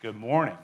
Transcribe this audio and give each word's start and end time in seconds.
Good 0.00 0.14
morning. 0.14 0.56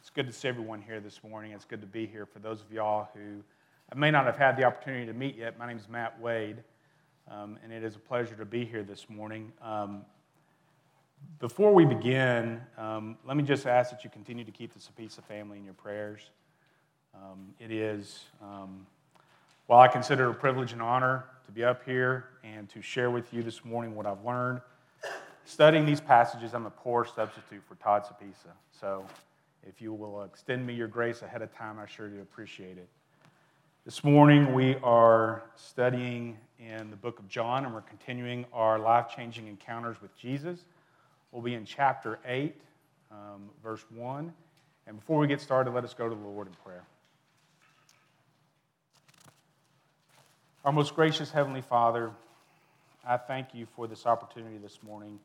It's 0.00 0.08
good 0.08 0.26
to 0.26 0.32
see 0.32 0.48
everyone 0.48 0.80
here 0.80 1.00
this 1.00 1.22
morning. 1.22 1.52
It's 1.52 1.66
good 1.66 1.82
to 1.82 1.86
be 1.86 2.06
here. 2.06 2.24
For 2.24 2.38
those 2.38 2.62
of 2.62 2.72
y'all 2.72 3.10
who 3.12 3.42
I 3.92 3.94
may 3.94 4.10
not 4.10 4.24
have 4.24 4.38
had 4.38 4.56
the 4.56 4.64
opportunity 4.64 5.04
to 5.04 5.12
meet 5.12 5.36
yet, 5.36 5.58
my 5.58 5.66
name 5.66 5.76
is 5.76 5.86
Matt 5.86 6.18
Wade, 6.18 6.56
um, 7.30 7.58
and 7.62 7.70
it 7.70 7.84
is 7.84 7.96
a 7.96 7.98
pleasure 7.98 8.36
to 8.36 8.46
be 8.46 8.64
here 8.64 8.82
this 8.82 9.10
morning. 9.10 9.52
Um, 9.60 10.06
before 11.40 11.74
we 11.74 11.84
begin, 11.84 12.62
um, 12.78 13.18
let 13.22 13.36
me 13.36 13.42
just 13.42 13.66
ask 13.66 13.90
that 13.90 14.02
you 14.02 14.08
continue 14.08 14.46
to 14.46 14.50
keep 14.50 14.72
the 14.72 14.80
Sapisa 14.80 15.22
family 15.22 15.58
in 15.58 15.64
your 15.66 15.74
prayers. 15.74 16.30
Um, 17.14 17.52
it 17.60 17.70
is, 17.70 18.24
um, 18.40 18.86
while 19.66 19.80
I 19.80 19.88
consider 19.88 20.24
it 20.24 20.30
a 20.30 20.34
privilege 20.34 20.72
and 20.72 20.80
honor 20.80 21.26
to 21.44 21.52
be 21.52 21.62
up 21.62 21.84
here 21.84 22.30
and 22.44 22.66
to 22.70 22.80
share 22.80 23.10
with 23.10 23.34
you 23.34 23.42
this 23.42 23.62
morning 23.62 23.94
what 23.94 24.06
I've 24.06 24.24
learned 24.24 24.62
studying 25.44 25.86
these 25.86 26.00
passages, 26.00 26.54
I'm 26.54 26.66
a 26.66 26.70
poor 26.70 27.04
substitute 27.04 27.62
for 27.68 27.74
Todd 27.76 28.04
Sapisa. 28.04 28.52
So 28.80 29.06
if 29.66 29.80
you 29.80 29.92
will 29.92 30.22
extend 30.22 30.66
me 30.66 30.74
your 30.74 30.88
grace 30.88 31.22
ahead 31.22 31.42
of 31.42 31.54
time, 31.54 31.78
I 31.78 31.86
sure 31.86 32.08
do 32.08 32.20
appreciate 32.20 32.78
it. 32.78 32.88
This 33.84 34.02
morning 34.02 34.54
we 34.54 34.76
are 34.82 35.42
studying 35.56 36.38
in 36.58 36.90
the 36.90 36.96
book 36.96 37.18
of 37.18 37.28
John 37.28 37.64
and 37.64 37.74
we're 37.74 37.82
continuing 37.82 38.46
our 38.52 38.78
life 38.78 39.08
changing 39.14 39.46
encounters 39.46 40.00
with 40.00 40.16
Jesus. 40.18 40.60
We'll 41.32 41.42
be 41.42 41.54
in 41.54 41.64
chapter 41.64 42.18
8, 42.24 42.54
um, 43.10 43.50
verse 43.62 43.84
1. 43.94 44.32
And 44.86 44.98
before 44.98 45.18
we 45.18 45.26
get 45.26 45.40
started, 45.40 45.72
let 45.72 45.84
us 45.84 45.92
go 45.92 46.08
to 46.08 46.14
the 46.14 46.20
Lord 46.20 46.46
in 46.46 46.54
prayer. 46.64 46.84
Our 50.64 50.72
most 50.72 50.94
gracious 50.94 51.30
Heavenly 51.30 51.60
Father, 51.60 52.10
I 53.06 53.18
thank 53.18 53.48
you 53.52 53.66
for 53.76 53.86
this 53.86 54.06
opportunity 54.06 54.56
this 54.56 54.78
morning 54.82 55.18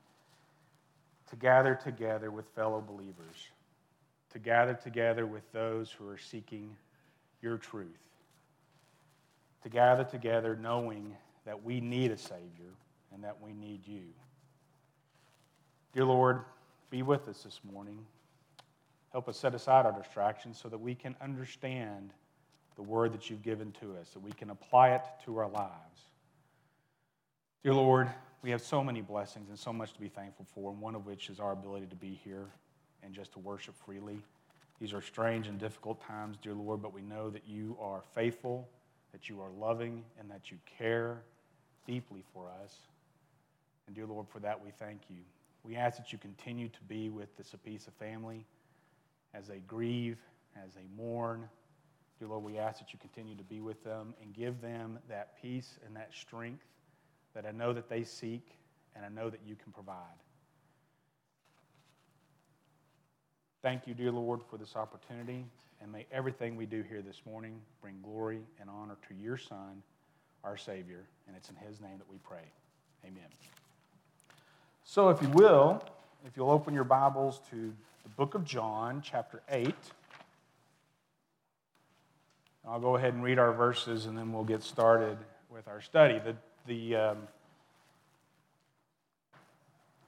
to 1.29 1.35
gather 1.35 1.75
together 1.75 2.31
with 2.31 2.47
fellow 2.49 2.81
believers, 2.85 3.47
to 4.31 4.39
gather 4.39 4.73
together 4.73 5.25
with 5.25 5.49
those 5.51 5.91
who 5.91 6.07
are 6.07 6.17
seeking 6.17 6.75
your 7.41 7.57
truth, 7.57 7.87
to 9.63 9.69
gather 9.69 10.03
together 10.03 10.57
knowing 10.61 11.15
that 11.45 11.63
we 11.63 11.79
need 11.79 12.11
a 12.11 12.17
Savior 12.17 12.73
and 13.13 13.23
that 13.23 13.37
we 13.41 13.53
need 13.53 13.87
you. 13.87 14.03
Dear 15.93 16.05
Lord, 16.05 16.41
be 16.89 17.01
with 17.01 17.27
us 17.27 17.43
this 17.43 17.59
morning. 17.71 18.05
Help 19.11 19.27
us 19.27 19.37
set 19.37 19.55
aside 19.55 19.85
our 19.85 19.91
distractions 19.91 20.59
so 20.61 20.69
that 20.69 20.77
we 20.77 20.93
can 20.93 21.15
understand 21.21 22.11
the 22.75 22.83
word 22.83 23.13
that 23.13 23.29
you've 23.29 23.41
given 23.41 23.71
to 23.81 23.95
us, 23.97 24.09
that 24.11 24.21
we 24.21 24.31
can 24.31 24.51
apply 24.51 24.89
it 24.89 25.01
to 25.25 25.37
our 25.37 25.49
lives. 25.49 26.01
Dear 27.63 27.73
Lord, 27.73 28.09
we 28.41 28.51
have 28.51 28.61
so 28.61 28.83
many 28.83 29.01
blessings 29.01 29.49
and 29.49 29.59
so 29.59 29.73
much 29.73 29.93
to 29.93 29.99
be 29.99 30.07
thankful 30.07 30.45
for, 30.53 30.71
and 30.71 30.79
one 30.79 30.95
of 30.95 31.05
which 31.05 31.29
is 31.29 31.39
our 31.39 31.51
ability 31.51 31.87
to 31.87 31.95
be 31.95 32.19
here 32.23 32.47
and 33.03 33.13
just 33.13 33.33
to 33.33 33.39
worship 33.39 33.75
freely. 33.85 34.23
These 34.79 34.93
are 34.93 35.01
strange 35.01 35.47
and 35.47 35.59
difficult 35.59 36.01
times, 36.01 36.37
dear 36.41 36.53
Lord, 36.53 36.81
but 36.81 36.93
we 36.93 37.01
know 37.01 37.29
that 37.29 37.43
you 37.45 37.77
are 37.81 38.01
faithful, 38.13 38.69
that 39.11 39.27
you 39.27 39.41
are 39.41 39.49
loving, 39.49 40.03
and 40.19 40.29
that 40.31 40.51
you 40.51 40.57
care 40.77 41.21
deeply 41.85 42.23
for 42.33 42.49
us. 42.63 42.75
And 43.87 43.95
dear 43.95 44.05
Lord, 44.05 44.27
for 44.29 44.39
that 44.39 44.63
we 44.63 44.71
thank 44.71 45.01
you. 45.09 45.21
We 45.63 45.75
ask 45.75 45.97
that 45.97 46.13
you 46.13 46.17
continue 46.17 46.69
to 46.69 46.81
be 46.87 47.09
with 47.09 47.35
the 47.35 47.43
Sapisa 47.43 47.91
family 47.99 48.45
as 49.33 49.47
they 49.47 49.59
grieve, 49.67 50.17
as 50.63 50.73
they 50.75 50.85
mourn. 50.95 51.49
Dear 52.19 52.29
Lord, 52.29 52.43
we 52.43 52.57
ask 52.57 52.79
that 52.79 52.93
you 52.93 52.99
continue 52.99 53.35
to 53.35 53.43
be 53.43 53.59
with 53.59 53.83
them 53.83 54.13
and 54.21 54.33
give 54.33 54.61
them 54.61 54.99
that 55.09 55.41
peace 55.41 55.77
and 55.85 55.93
that 55.97 56.13
strength 56.13 56.63
that 57.33 57.45
I 57.45 57.51
know 57.51 57.73
that 57.73 57.89
they 57.89 58.03
seek 58.03 58.47
and 58.95 59.05
I 59.05 59.09
know 59.09 59.29
that 59.29 59.39
you 59.45 59.55
can 59.55 59.71
provide. 59.71 59.95
Thank 63.61 63.87
you, 63.87 63.93
dear 63.93 64.11
Lord, 64.11 64.41
for 64.49 64.57
this 64.57 64.75
opportunity, 64.75 65.45
and 65.81 65.91
may 65.91 66.05
everything 66.11 66.55
we 66.55 66.65
do 66.65 66.81
here 66.81 67.01
this 67.01 67.21
morning 67.25 67.59
bring 67.81 67.95
glory 68.01 68.39
and 68.59 68.69
honor 68.69 68.95
to 69.09 69.13
your 69.13 69.37
Son, 69.37 69.83
our 70.45 70.55
Savior, 70.55 71.03
and 71.27 71.35
it's 71.35 71.49
in 71.49 71.55
His 71.55 71.81
name 71.81 71.97
that 71.97 72.09
we 72.09 72.17
pray. 72.23 72.43
Amen. 73.05 73.27
So, 74.85 75.09
if 75.09 75.21
you 75.21 75.29
will, 75.29 75.83
if 76.25 76.37
you'll 76.37 76.51
open 76.51 76.73
your 76.73 76.85
Bibles 76.85 77.41
to 77.51 77.73
the 78.03 78.09
book 78.09 78.33
of 78.33 78.45
John, 78.45 79.01
chapter 79.03 79.41
8. 79.49 79.73
I'll 82.67 82.79
go 82.79 82.95
ahead 82.95 83.13
and 83.13 83.23
read 83.23 83.39
our 83.39 83.51
verses 83.51 84.05
and 84.05 84.17
then 84.17 84.31
we'll 84.31 84.43
get 84.43 84.63
started 84.63 85.17
with 85.49 85.67
our 85.67 85.81
study. 85.81 86.19
The 86.19 86.35
the 86.67 86.95
um, 86.95 87.17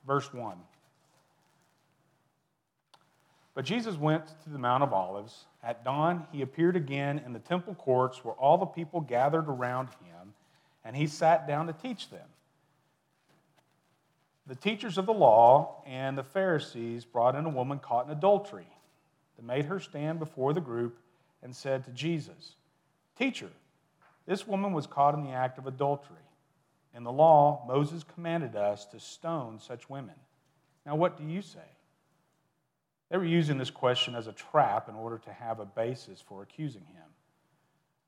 verse 0.06 0.34
1. 0.34 0.58
But 3.54 3.66
Jesus 3.66 3.98
went 3.98 4.28
to 4.44 4.50
the 4.50 4.58
Mount 4.58 4.84
of 4.84 4.94
Olives. 4.94 5.46
At 5.64 5.84
dawn, 5.84 6.26
he 6.32 6.42
appeared 6.42 6.76
again 6.76 7.22
in 7.26 7.34
the 7.34 7.40
temple 7.40 7.76
courts 7.76 8.24
where 8.24 8.34
all 8.36 8.58
the 8.58 8.66
people 8.66 9.02
gathered 9.02 9.48
around 9.48 9.88
him, 9.88 10.34
and 10.86 10.96
he 10.96 11.08
sat 11.08 11.48
down 11.48 11.68
to 11.68 11.74
teach 11.74 12.10
them. 12.10 12.28
The 14.48 14.56
teachers 14.56 14.98
of 14.98 15.06
the 15.06 15.14
law 15.14 15.84
and 15.86 16.18
the 16.18 16.24
Pharisees 16.24 17.06
brought 17.06 17.36
in 17.36 17.46
a 17.46 17.50
woman 17.50 17.80
caught 17.80 18.06
in 18.06 18.12
adultery. 18.12 18.68
They 19.38 19.46
made 19.46 19.66
her 19.66 19.80
stand 19.80 20.20
before 20.20 20.54
the 20.54 20.62
group 20.62 20.98
and 21.44 21.56
said 21.56 21.86
to 21.86 21.92
Jesus, 21.92 22.56
Teacher, 23.18 23.50
this 24.26 24.48
woman 24.48 24.74
was 24.74 24.88
caught 24.88 25.14
in 25.14 25.24
the 25.24 25.32
act 25.32 25.58
of 25.58 25.68
adultery. 25.68 26.18
In 26.96 27.04
the 27.04 27.12
law, 27.12 27.64
Moses 27.68 28.04
commanded 28.04 28.56
us 28.56 28.86
to 28.88 29.00
stone 29.00 29.60
such 29.60 29.90
women. 29.90 30.16
Now, 30.86 30.96
what 30.96 31.18
do 31.18 31.24
you 31.24 31.42
say? 31.42 31.60
They 33.10 33.18
were 33.18 33.26
using 33.26 33.58
this 33.58 33.70
question 33.70 34.16
as 34.16 34.28
a 34.28 34.34
trap 34.34 34.90
in 34.90 34.96
order 34.96 35.18
to 35.20 35.34
have 35.34 35.60
a 35.60 35.66
basis 35.66 36.22
for 36.22 36.42
accusing 36.42 36.86
him. 36.86 37.04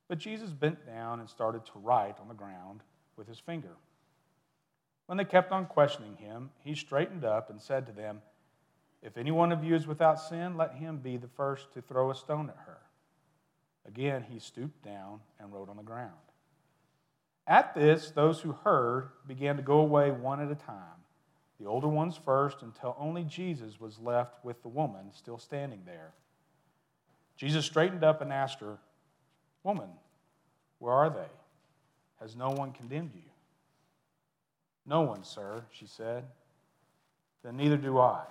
But 0.07 0.17
Jesus 0.17 0.51
bent 0.51 0.85
down 0.85 1.19
and 1.19 1.29
started 1.29 1.65
to 1.65 1.79
write 1.79 2.19
on 2.19 2.27
the 2.27 2.33
ground 2.33 2.81
with 3.17 3.27
his 3.27 3.39
finger. 3.39 3.75
When 5.05 5.17
they 5.17 5.25
kept 5.25 5.51
on 5.51 5.65
questioning 5.65 6.15
him, 6.15 6.51
he 6.59 6.75
straightened 6.75 7.25
up 7.25 7.49
and 7.49 7.61
said 7.61 7.85
to 7.87 7.91
them, 7.91 8.21
If 9.01 9.17
any 9.17 9.31
one 9.31 9.51
of 9.51 9.63
you 9.63 9.75
is 9.75 9.87
without 9.87 10.19
sin, 10.19 10.55
let 10.55 10.75
him 10.75 10.97
be 10.97 11.17
the 11.17 11.27
first 11.27 11.73
to 11.73 11.81
throw 11.81 12.09
a 12.09 12.15
stone 12.15 12.49
at 12.49 12.63
her. 12.65 12.79
Again, 13.85 14.25
he 14.29 14.39
stooped 14.39 14.83
down 14.83 15.19
and 15.39 15.53
wrote 15.53 15.69
on 15.69 15.77
the 15.77 15.83
ground. 15.83 16.11
At 17.45 17.75
this, 17.75 18.11
those 18.11 18.39
who 18.41 18.53
heard 18.53 19.09
began 19.27 19.57
to 19.57 19.63
go 19.63 19.79
away 19.79 20.11
one 20.11 20.41
at 20.41 20.51
a 20.51 20.55
time, 20.55 20.77
the 21.59 21.65
older 21.65 21.87
ones 21.87 22.17
first, 22.17 22.61
until 22.61 22.95
only 22.97 23.23
Jesus 23.23 23.79
was 23.79 23.99
left 23.99 24.43
with 24.43 24.61
the 24.61 24.69
woman 24.69 25.11
still 25.13 25.37
standing 25.37 25.81
there. 25.85 26.11
Jesus 27.37 27.65
straightened 27.65 28.03
up 28.03 28.21
and 28.21 28.31
asked 28.31 28.59
her, 28.59 28.77
Woman, 29.63 29.89
where 30.79 30.93
are 30.93 31.09
they? 31.09 31.29
Has 32.19 32.35
no 32.35 32.49
one 32.49 32.71
condemned 32.71 33.11
you? 33.15 33.21
No 34.85 35.01
one, 35.01 35.23
sir, 35.23 35.63
she 35.71 35.87
said. 35.87 36.25
Then 37.43 37.57
neither 37.57 37.77
do 37.77 37.99
I 37.99 38.21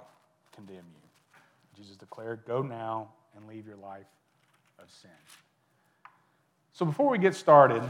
condemn 0.54 0.76
you. 0.76 1.02
Jesus 1.76 1.96
declared, 1.96 2.44
Go 2.46 2.62
now 2.62 3.08
and 3.36 3.46
leave 3.46 3.66
your 3.66 3.76
life 3.76 4.06
of 4.78 4.90
sin. 4.90 5.10
So 6.72 6.84
before 6.84 7.10
we 7.10 7.18
get 7.18 7.34
started, 7.34 7.82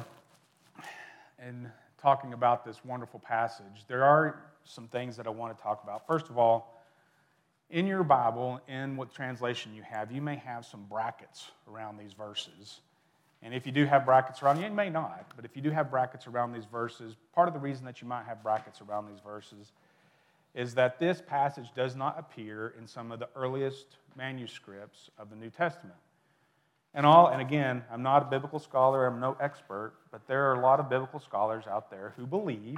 in 1.46 1.70
talking 2.00 2.32
about 2.32 2.64
this 2.64 2.84
wonderful 2.84 3.20
passage, 3.20 3.84
there 3.88 4.04
are 4.04 4.42
some 4.64 4.88
things 4.88 5.16
that 5.16 5.26
I 5.26 5.30
want 5.30 5.56
to 5.56 5.62
talk 5.62 5.82
about. 5.82 6.06
First 6.06 6.28
of 6.28 6.38
all, 6.38 6.80
in 7.70 7.86
your 7.86 8.02
Bible, 8.02 8.60
in 8.68 8.96
what 8.96 9.14
translation 9.14 9.74
you 9.74 9.82
have, 9.82 10.12
you 10.12 10.20
may 10.20 10.36
have 10.36 10.66
some 10.66 10.84
brackets 10.90 11.50
around 11.70 11.98
these 11.98 12.12
verses. 12.12 12.80
And 13.42 13.54
if 13.54 13.66
you 13.66 13.72
do 13.72 13.86
have 13.86 14.04
brackets 14.04 14.42
around, 14.42 14.60
you 14.60 14.70
may 14.70 14.90
not, 14.90 15.32
but 15.34 15.44
if 15.44 15.56
you 15.56 15.62
do 15.62 15.70
have 15.70 15.90
brackets 15.90 16.26
around 16.26 16.52
these 16.52 16.66
verses, 16.66 17.16
part 17.34 17.48
of 17.48 17.54
the 17.54 17.60
reason 17.60 17.84
that 17.86 18.00
you 18.00 18.06
might 18.06 18.24
have 18.24 18.42
brackets 18.42 18.80
around 18.80 19.08
these 19.08 19.20
verses 19.24 19.72
is 20.54 20.74
that 20.74 20.98
this 20.98 21.22
passage 21.26 21.68
does 21.74 21.96
not 21.96 22.18
appear 22.18 22.74
in 22.78 22.86
some 22.86 23.10
of 23.10 23.18
the 23.18 23.28
earliest 23.34 23.86
manuscripts 24.16 25.08
of 25.18 25.30
the 25.30 25.36
New 25.36 25.48
Testament. 25.48 25.96
And 26.94 27.06
all, 27.06 27.28
and 27.28 27.40
again, 27.40 27.82
I'm 27.90 28.02
not 28.02 28.22
a 28.22 28.26
biblical 28.26 28.58
scholar, 28.58 29.06
I'm 29.06 29.18
no 29.18 29.36
expert, 29.40 29.94
but 30.10 30.26
there 30.26 30.50
are 30.50 30.54
a 30.54 30.60
lot 30.60 30.78
of 30.78 30.90
biblical 30.90 31.20
scholars 31.20 31.64
out 31.66 31.90
there 31.90 32.12
who 32.16 32.26
believe 32.26 32.76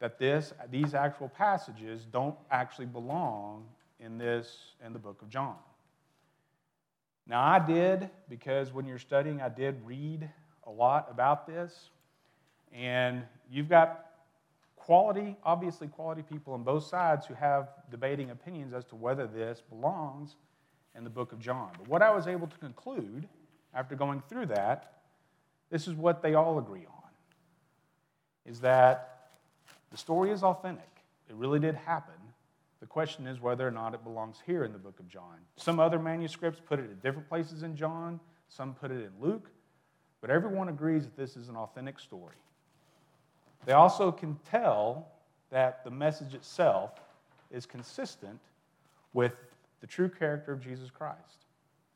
that 0.00 0.18
this, 0.18 0.52
these 0.70 0.94
actual 0.94 1.28
passages 1.28 2.06
don't 2.10 2.34
actually 2.50 2.86
belong 2.86 3.66
in 4.00 4.18
this, 4.18 4.74
in 4.84 4.92
the 4.92 4.98
book 4.98 5.22
of 5.22 5.28
John. 5.28 5.56
Now, 7.26 7.42
I 7.42 7.64
did, 7.64 8.10
because 8.28 8.72
when 8.72 8.86
you're 8.86 8.98
studying, 8.98 9.40
I 9.40 9.48
did 9.48 9.76
read 9.84 10.28
a 10.66 10.70
lot 10.70 11.06
about 11.10 11.46
this. 11.46 11.90
And 12.72 13.22
you've 13.50 13.68
got 13.68 14.06
quality, 14.74 15.36
obviously, 15.44 15.86
quality 15.86 16.22
people 16.22 16.54
on 16.54 16.64
both 16.64 16.84
sides 16.84 17.26
who 17.26 17.34
have 17.34 17.68
debating 17.90 18.30
opinions 18.30 18.72
as 18.72 18.84
to 18.86 18.96
whether 18.96 19.26
this 19.26 19.62
belongs 19.68 20.36
in 21.00 21.04
the 21.04 21.10
book 21.10 21.32
of 21.32 21.40
John. 21.40 21.70
But 21.78 21.88
what 21.88 22.02
I 22.02 22.10
was 22.10 22.26
able 22.26 22.46
to 22.46 22.58
conclude 22.58 23.26
after 23.72 23.94
going 23.94 24.22
through 24.28 24.46
that, 24.46 25.00
this 25.70 25.88
is 25.88 25.94
what 25.94 26.20
they 26.22 26.34
all 26.34 26.58
agree 26.58 26.84
on 26.86 27.10
is 28.44 28.60
that 28.60 29.30
the 29.90 29.96
story 29.96 30.30
is 30.30 30.42
authentic. 30.42 30.90
It 31.30 31.36
really 31.36 31.58
did 31.58 31.74
happen, 31.74 32.14
The 32.80 32.86
question 32.86 33.26
is 33.26 33.40
whether 33.40 33.66
or 33.66 33.70
not 33.70 33.94
it 33.94 34.02
belongs 34.04 34.38
here 34.44 34.64
in 34.64 34.72
the 34.72 34.78
book 34.78 34.98
of 35.00 35.08
John. 35.08 35.36
Some 35.56 35.78
other 35.78 35.98
manuscripts 35.98 36.60
put 36.64 36.78
it 36.78 36.84
at 36.84 37.02
different 37.02 37.28
places 37.28 37.62
in 37.62 37.76
John, 37.76 38.18
some 38.48 38.74
put 38.74 38.90
it 38.90 39.04
in 39.04 39.12
Luke, 39.20 39.50
but 40.20 40.30
everyone 40.30 40.68
agrees 40.68 41.04
that 41.04 41.16
this 41.16 41.36
is 41.36 41.48
an 41.48 41.56
authentic 41.56 41.98
story. 41.98 42.36
They 43.66 43.72
also 43.72 44.10
can 44.10 44.38
tell 44.50 45.08
that 45.50 45.84
the 45.84 45.90
message 45.90 46.34
itself 46.34 46.92
is 47.50 47.66
consistent 47.66 48.40
with 49.12 49.36
the 49.80 49.86
true 49.86 50.08
character 50.08 50.52
of 50.52 50.60
Jesus 50.60 50.90
Christ. 50.90 51.46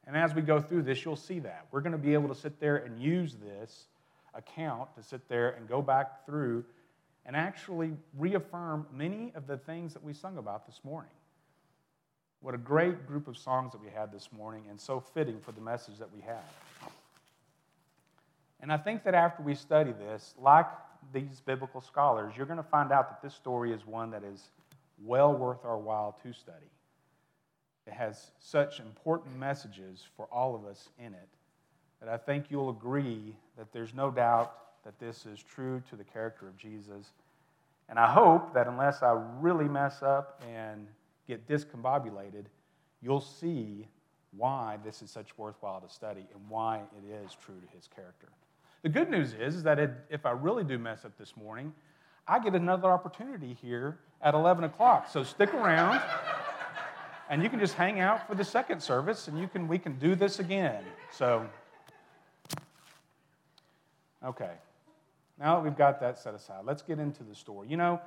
And 0.07 0.17
as 0.17 0.35
we 0.35 0.43
go 0.43 0.61
through 0.61 0.83
this, 0.83 1.05
you'll 1.05 1.17
see 1.17 1.39
that. 1.41 1.67
We're 1.71 1.81
going 1.81 1.93
to 1.93 1.99
be 1.99 2.15
able 2.15 2.29
to 2.29 2.35
sit 2.35 2.61
there 2.61 2.77
and 2.77 3.01
use 3.01 3.37
this 3.37 3.87
account 4.35 4.95
to 4.97 5.03
sit 5.03 5.29
there 5.29 5.51
and 5.51 5.69
go 5.69 5.81
back 5.81 6.27
through 6.27 6.65
and 7.27 7.35
actually 7.35 7.93
reaffirm 8.19 8.87
many 8.93 9.33
of 9.35 9.47
the 9.47 9.57
things 9.57 9.95
that 9.95 10.03
we 10.03 10.13
sung 10.13 10.37
about 10.37 10.67
this 10.67 10.81
morning. 10.85 11.11
What 12.41 12.55
a 12.55 12.59
great 12.59 13.07
group 13.07 13.27
of 13.29 13.39
songs 13.39 13.73
that 13.73 13.81
we 13.81 13.89
had 13.89 14.13
this 14.13 14.29
morning, 14.31 14.65
and 14.69 14.79
so 14.79 15.01
fitting 15.01 15.41
for 15.41 15.53
the 15.53 15.63
message 15.63 15.99
that 15.99 16.13
we 16.15 16.21
have. 16.21 16.91
And 18.61 18.71
I 18.71 18.77
think 18.77 19.05
that 19.05 19.15
after 19.15 19.43
we 19.43 19.55
study 19.55 19.93
this, 19.93 20.35
like 20.39 20.67
these 21.13 21.41
biblical 21.47 21.81
scholars, 21.81 22.35
you're 22.37 22.47
going 22.47 22.59
to 22.59 22.63
find 22.63 22.93
out 22.93 23.09
that 23.09 23.27
this 23.27 23.35
story 23.35 23.73
is 23.73 23.87
one 23.87 24.11
that 24.11 24.23
is 24.23 24.51
well 25.03 25.33
worth 25.33 25.65
our 25.65 25.79
while 25.79 26.19
to 26.23 26.33
study. 26.35 26.67
It 27.87 27.93
has 27.93 28.31
such 28.39 28.81
important 28.81 29.37
messages 29.39 30.05
for 30.17 30.27
all 30.33 30.55
of 30.55 30.65
us 30.65 30.89
in 30.99 31.15
it 31.15 31.29
that 32.01 32.09
I 32.09 32.17
think 32.17 32.47
you'll 32.51 32.71
agree 32.71 33.37
that 33.57 33.73
there's 33.73 33.95
no 33.95 34.11
doubt 34.11 34.53
that 34.85 34.99
this 34.99 35.27
is 35.27 35.43
true 35.43 35.83
to 35.89 35.97
the 35.97 36.05
character 36.05 36.47
of 36.47 36.57
Jesus. 36.57 37.13
And 37.89 37.99
I 37.99 38.11
hope 38.11 38.53
that 38.55 38.67
unless 38.67 39.03
I 39.03 39.19
really 39.41 39.69
mess 39.69 40.03
up 40.03 40.43
and 40.49 40.87
get 41.27 41.49
discombobulated, 41.49 42.45
you'll 43.01 43.21
see 43.21 43.89
why 44.37 44.79
this 44.85 45.03
is 45.03 45.11
such 45.11 45.37
worthwhile 45.39 45.81
to 45.81 45.89
study 45.89 46.27
and 46.35 46.49
why 46.49 46.79
it 46.79 47.25
is 47.25 47.35
true 47.35 47.61
to 47.61 47.77
his 47.77 47.89
character. 47.95 48.29
The 48.83 48.89
good 48.89 49.11
news 49.11 49.33
is, 49.33 49.63
that 49.63 49.79
it, 49.79 49.93
if 50.11 50.27
I 50.27 50.33
really 50.33 50.65
do 50.65 50.79
mess 50.79 51.05
up 51.05 51.17
this 51.17 51.37
morning, 51.37 51.73
I 52.27 52.39
get 52.39 52.55
another 52.55 52.89
opportunity 52.91 53.57
here 53.61 53.99
at 54.21 54.35
11 54.35 54.65
o'clock. 54.65 55.09
So 55.11 55.23
stick 55.23 55.55
around, 55.55 56.03
and 57.31 57.43
you 57.43 57.49
can 57.49 57.59
just 57.59 57.75
hang 57.75 58.01
out 58.01 58.27
for 58.27 58.35
the 58.35 58.45
second 58.45 58.83
service, 58.83 59.29
and 59.29 59.39
you 59.39 59.49
can, 59.49 59.67
we 59.69 59.79
can 59.79 59.99
do 59.99 60.15
this 60.15 60.39
again. 60.39 60.83
So, 61.13 61.47
okay. 64.25 64.53
Now 65.39 65.57
that 65.57 65.65
we've 65.65 65.77
got 65.77 66.01
that 66.01 66.19
set 66.19 66.35
aside, 66.35 66.65
let's 66.65 66.83
get 66.83 66.99
into 66.99 67.25
the 67.25 67.35
story. 67.35 67.69
You 67.69 67.77
know, 67.77 68.01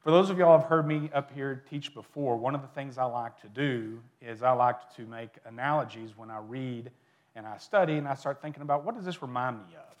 for 0.00 0.10
those 0.10 0.30
of 0.30 0.38
y'all 0.38 0.58
have 0.58 0.68
heard 0.68 0.86
me 0.86 1.10
up 1.12 1.32
here 1.32 1.62
teach 1.68 1.94
before, 1.94 2.36
one 2.36 2.54
of 2.54 2.62
the 2.62 2.68
things 2.68 2.96
I 2.96 3.04
like 3.04 3.40
to 3.42 3.48
do 3.48 4.00
is 4.22 4.42
I 4.42 4.52
like 4.52 4.94
to 4.96 5.06
make 5.06 5.30
analogies 5.44 6.16
when 6.16 6.30
I 6.30 6.38
read 6.38 6.90
and 7.34 7.46
I 7.46 7.58
study 7.58 7.94
and 7.94 8.08
I 8.08 8.14
start 8.14 8.40
thinking 8.40 8.62
about 8.62 8.84
what 8.84 8.94
does 8.94 9.04
this 9.04 9.20
remind 9.20 9.58
me 9.58 9.74
of? 9.76 9.96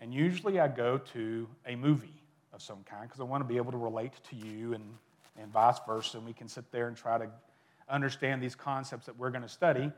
And 0.00 0.12
usually 0.14 0.58
I 0.58 0.68
go 0.68 0.98
to 1.12 1.46
a 1.66 1.76
movie 1.76 2.22
of 2.52 2.62
some 2.62 2.82
kind 2.84 3.02
because 3.02 3.20
I 3.20 3.24
want 3.24 3.42
to 3.42 3.48
be 3.48 3.56
able 3.56 3.72
to 3.72 3.78
relate 3.78 4.14
to 4.30 4.36
you 4.36 4.72
and, 4.72 4.84
and 5.40 5.52
vice 5.52 5.78
versa. 5.86 6.16
And 6.16 6.26
we 6.26 6.32
can 6.32 6.48
sit 6.48 6.70
there 6.72 6.88
and 6.88 6.96
try 6.96 7.18
to 7.18 7.28
understand 7.90 8.42
these 8.42 8.54
concepts 8.54 9.06
that 9.06 9.16
we're 9.18 9.30
going 9.30 9.42
to 9.42 9.48
study. 9.48 9.90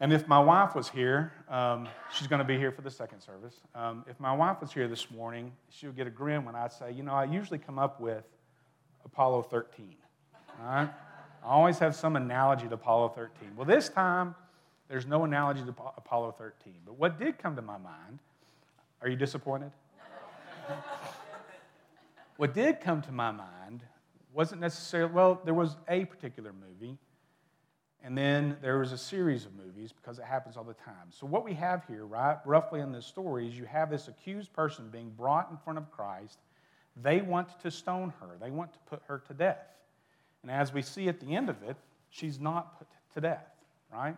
And 0.00 0.12
if 0.12 0.26
my 0.26 0.40
wife 0.40 0.74
was 0.74 0.88
here, 0.88 1.32
um, 1.48 1.86
she's 2.12 2.26
going 2.26 2.38
to 2.38 2.44
be 2.44 2.56
here 2.56 2.72
for 2.72 2.80
the 2.80 2.90
second 2.90 3.20
service. 3.20 3.54
Um, 3.74 4.04
if 4.08 4.18
my 4.18 4.34
wife 4.34 4.60
was 4.60 4.72
here 4.72 4.88
this 4.88 5.10
morning, 5.10 5.52
she 5.68 5.86
would 5.86 5.96
get 5.96 6.06
a 6.06 6.10
grin 6.10 6.44
when 6.44 6.54
I 6.54 6.68
say, 6.68 6.92
you 6.92 7.02
know, 7.02 7.12
I 7.12 7.24
usually 7.24 7.58
come 7.58 7.78
up 7.78 8.00
with 8.00 8.24
Apollo 9.04 9.42
13. 9.42 9.94
All 10.60 10.66
right? 10.66 10.90
I 11.44 11.46
always 11.46 11.78
have 11.78 11.94
some 11.94 12.16
analogy 12.16 12.66
to 12.68 12.74
Apollo 12.74 13.10
13. 13.10 13.50
Well, 13.56 13.66
this 13.66 13.88
time, 13.88 14.34
there's 14.88 15.06
no 15.06 15.24
analogy 15.24 15.62
to 15.62 15.74
Apollo 15.96 16.34
13. 16.38 16.74
But 16.84 16.98
what 16.98 17.18
did 17.18 17.38
come 17.38 17.54
to 17.56 17.62
my 17.62 17.78
mind, 17.78 18.18
are 19.02 19.08
you 19.08 19.16
disappointed? 19.16 19.70
what 22.36 22.54
did 22.54 22.80
come 22.80 23.02
to 23.02 23.12
my 23.12 23.30
mind 23.30 23.82
wasn't 24.32 24.60
necessarily, 24.60 25.12
well, 25.12 25.40
there 25.44 25.54
was 25.54 25.76
a 25.88 26.04
particular 26.04 26.52
movie 26.52 26.98
and 28.02 28.16
then 28.16 28.56
there 28.62 28.78
was 28.78 28.92
a 28.92 28.98
series 28.98 29.44
of 29.44 29.54
movies 29.54 29.92
because 29.92 30.18
it 30.18 30.24
happens 30.24 30.56
all 30.56 30.64
the 30.64 30.74
time. 30.74 31.10
So, 31.10 31.26
what 31.26 31.44
we 31.44 31.52
have 31.54 31.84
here, 31.86 32.06
right, 32.06 32.38
roughly 32.46 32.80
in 32.80 32.92
this 32.92 33.04
story, 33.04 33.46
is 33.46 33.58
you 33.58 33.66
have 33.66 33.90
this 33.90 34.08
accused 34.08 34.52
person 34.52 34.88
being 34.90 35.10
brought 35.10 35.50
in 35.50 35.58
front 35.58 35.78
of 35.78 35.90
Christ. 35.90 36.38
They 37.02 37.20
want 37.20 37.60
to 37.60 37.70
stone 37.70 38.12
her, 38.20 38.36
they 38.40 38.50
want 38.50 38.72
to 38.72 38.78
put 38.86 39.02
her 39.06 39.22
to 39.28 39.34
death. 39.34 39.66
And 40.42 40.50
as 40.50 40.72
we 40.72 40.80
see 40.80 41.08
at 41.08 41.20
the 41.20 41.36
end 41.36 41.50
of 41.50 41.62
it, 41.62 41.76
she's 42.08 42.40
not 42.40 42.78
put 42.78 42.86
to 43.14 43.20
death, 43.20 43.46
right? 43.92 44.16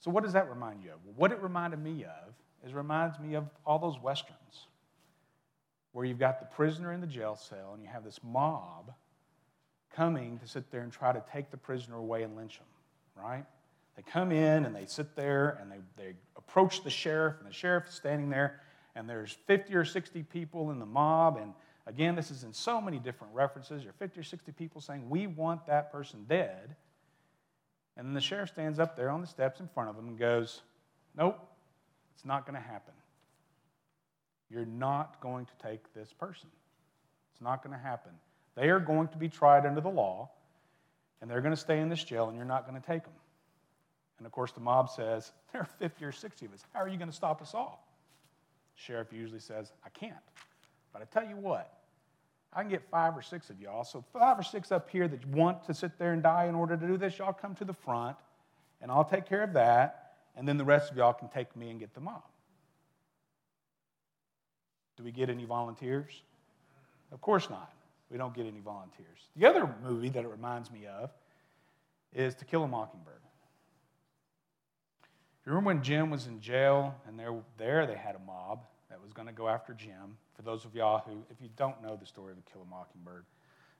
So, 0.00 0.10
what 0.10 0.24
does 0.24 0.32
that 0.32 0.48
remind 0.48 0.82
you 0.82 0.90
of? 0.92 0.96
Well, 1.04 1.14
what 1.16 1.32
it 1.32 1.42
reminded 1.42 1.80
me 1.80 2.04
of 2.04 2.34
is 2.66 2.72
reminds 2.72 3.18
me 3.18 3.34
of 3.34 3.44
all 3.66 3.78
those 3.78 4.00
westerns 4.00 4.66
where 5.92 6.06
you've 6.06 6.18
got 6.18 6.40
the 6.40 6.46
prisoner 6.46 6.92
in 6.92 7.02
the 7.02 7.06
jail 7.06 7.36
cell 7.36 7.72
and 7.74 7.82
you 7.82 7.88
have 7.88 8.04
this 8.04 8.20
mob 8.22 8.94
coming 9.94 10.38
to 10.38 10.46
sit 10.46 10.70
there 10.70 10.82
and 10.82 10.92
try 10.92 11.12
to 11.12 11.22
take 11.32 11.50
the 11.50 11.56
prisoner 11.56 11.96
away 11.96 12.22
and 12.22 12.36
lynch 12.36 12.58
him 12.58 12.66
right? 13.22 13.44
They 13.96 14.02
come 14.02 14.30
in 14.30 14.64
and 14.64 14.74
they 14.74 14.86
sit 14.86 15.16
there 15.16 15.58
and 15.60 15.70
they, 15.70 15.78
they 15.96 16.14
approach 16.36 16.84
the 16.84 16.90
sheriff, 16.90 17.36
and 17.38 17.48
the 17.48 17.52
sheriff 17.52 17.88
is 17.88 17.94
standing 17.94 18.30
there, 18.30 18.60
and 18.94 19.08
there's 19.08 19.36
50 19.46 19.74
or 19.74 19.84
60 19.84 20.22
people 20.24 20.70
in 20.70 20.78
the 20.78 20.86
mob. 20.86 21.36
And 21.36 21.52
again, 21.86 22.14
this 22.14 22.30
is 22.30 22.44
in 22.44 22.52
so 22.52 22.80
many 22.80 22.98
different 22.98 23.34
references. 23.34 23.82
There 23.82 23.90
are 23.90 23.94
50 23.98 24.20
or 24.20 24.24
60 24.24 24.52
people 24.52 24.80
saying, 24.80 25.08
We 25.08 25.26
want 25.26 25.66
that 25.66 25.92
person 25.92 26.24
dead. 26.28 26.76
And 27.96 28.06
then 28.06 28.14
the 28.14 28.20
sheriff 28.20 28.50
stands 28.50 28.78
up 28.78 28.96
there 28.96 29.10
on 29.10 29.20
the 29.20 29.26
steps 29.26 29.58
in 29.58 29.66
front 29.68 29.90
of 29.90 29.96
them 29.96 30.08
and 30.08 30.18
goes, 30.18 30.62
Nope, 31.16 31.38
it's 32.14 32.24
not 32.24 32.46
going 32.46 32.60
to 32.60 32.66
happen. 32.66 32.94
You're 34.50 34.64
not 34.64 35.20
going 35.20 35.46
to 35.46 35.52
take 35.62 35.92
this 35.92 36.12
person. 36.12 36.48
It's 37.32 37.42
not 37.42 37.62
going 37.62 37.76
to 37.76 37.82
happen. 37.82 38.12
They 38.58 38.70
are 38.70 38.80
going 38.80 39.06
to 39.08 39.18
be 39.18 39.28
tried 39.28 39.66
under 39.66 39.80
the 39.80 39.88
law 39.88 40.30
and 41.20 41.30
they're 41.30 41.40
going 41.40 41.54
to 41.54 41.60
stay 41.60 41.80
in 41.80 41.88
this 41.88 42.02
jail, 42.02 42.28
and 42.28 42.36
you're 42.36 42.46
not 42.46 42.68
going 42.68 42.80
to 42.80 42.86
take 42.86 43.02
them. 43.02 43.12
And 44.18 44.26
of 44.26 44.32
course, 44.32 44.52
the 44.52 44.60
mob 44.60 44.88
says, 44.90 45.32
There 45.52 45.62
are 45.62 45.68
50 45.78 46.04
or 46.04 46.12
60 46.12 46.46
of 46.46 46.52
us. 46.52 46.64
How 46.72 46.80
are 46.80 46.88
you 46.88 46.96
going 46.96 47.10
to 47.10 47.14
stop 47.14 47.42
us 47.42 47.54
all? 47.54 47.86
The 48.76 48.82
sheriff 48.82 49.12
usually 49.12 49.40
says, 49.40 49.72
I 49.84 49.88
can't. 49.90 50.14
But 50.92 51.02
I 51.02 51.04
tell 51.06 51.28
you 51.28 51.36
what, 51.36 51.72
I 52.52 52.62
can 52.62 52.70
get 52.70 52.82
five 52.90 53.16
or 53.16 53.22
six 53.22 53.50
of 53.50 53.60
y'all. 53.60 53.84
So, 53.84 54.04
five 54.12 54.38
or 54.38 54.42
six 54.42 54.72
up 54.72 54.88
here 54.90 55.08
that 55.08 55.26
want 55.26 55.64
to 55.64 55.74
sit 55.74 55.98
there 55.98 56.12
and 56.12 56.22
die 56.22 56.46
in 56.46 56.54
order 56.54 56.76
to 56.76 56.86
do 56.86 56.96
this, 56.96 57.18
y'all 57.18 57.32
come 57.32 57.54
to 57.56 57.64
the 57.64 57.74
front, 57.74 58.16
and 58.80 58.90
I'll 58.90 59.04
take 59.04 59.26
care 59.26 59.42
of 59.42 59.52
that. 59.54 60.12
And 60.36 60.46
then 60.46 60.56
the 60.56 60.64
rest 60.64 60.90
of 60.90 60.96
y'all 60.96 61.12
can 61.12 61.28
take 61.28 61.54
me 61.56 61.70
and 61.70 61.80
get 61.80 61.94
the 61.94 62.00
mob. 62.00 62.22
Do 64.96 65.02
we 65.04 65.10
get 65.10 65.30
any 65.30 65.44
volunteers? 65.44 66.22
Of 67.12 67.20
course 67.20 67.50
not. 67.50 67.72
We 68.10 68.16
don't 68.16 68.34
get 68.34 68.46
any 68.46 68.60
volunteers. 68.60 69.28
The 69.36 69.46
other 69.46 69.74
movie 69.82 70.08
that 70.10 70.24
it 70.24 70.28
reminds 70.28 70.70
me 70.70 70.86
of 70.86 71.10
is 72.14 72.34
To 72.36 72.44
Kill 72.44 72.64
a 72.64 72.68
Mockingbird. 72.68 73.14
You 75.44 75.52
remember 75.52 75.68
when 75.68 75.82
Jim 75.82 76.10
was 76.10 76.26
in 76.26 76.40
jail 76.40 76.94
and 77.06 77.18
there, 77.18 77.34
there 77.56 77.86
they 77.86 77.96
had 77.96 78.14
a 78.14 78.18
mob 78.18 78.64
that 78.90 79.00
was 79.02 79.12
going 79.12 79.28
to 79.28 79.32
go 79.32 79.48
after 79.48 79.72
Jim? 79.74 80.16
For 80.34 80.42
those 80.42 80.64
of 80.64 80.74
y'all 80.74 81.02
who, 81.06 81.22
if 81.30 81.40
you 81.40 81.48
don't 81.56 81.82
know 81.82 81.96
the 81.96 82.06
story 82.06 82.32
of 82.32 82.44
To 82.44 82.52
Kill 82.52 82.62
a 82.62 82.70
Mockingbird, 82.70 83.24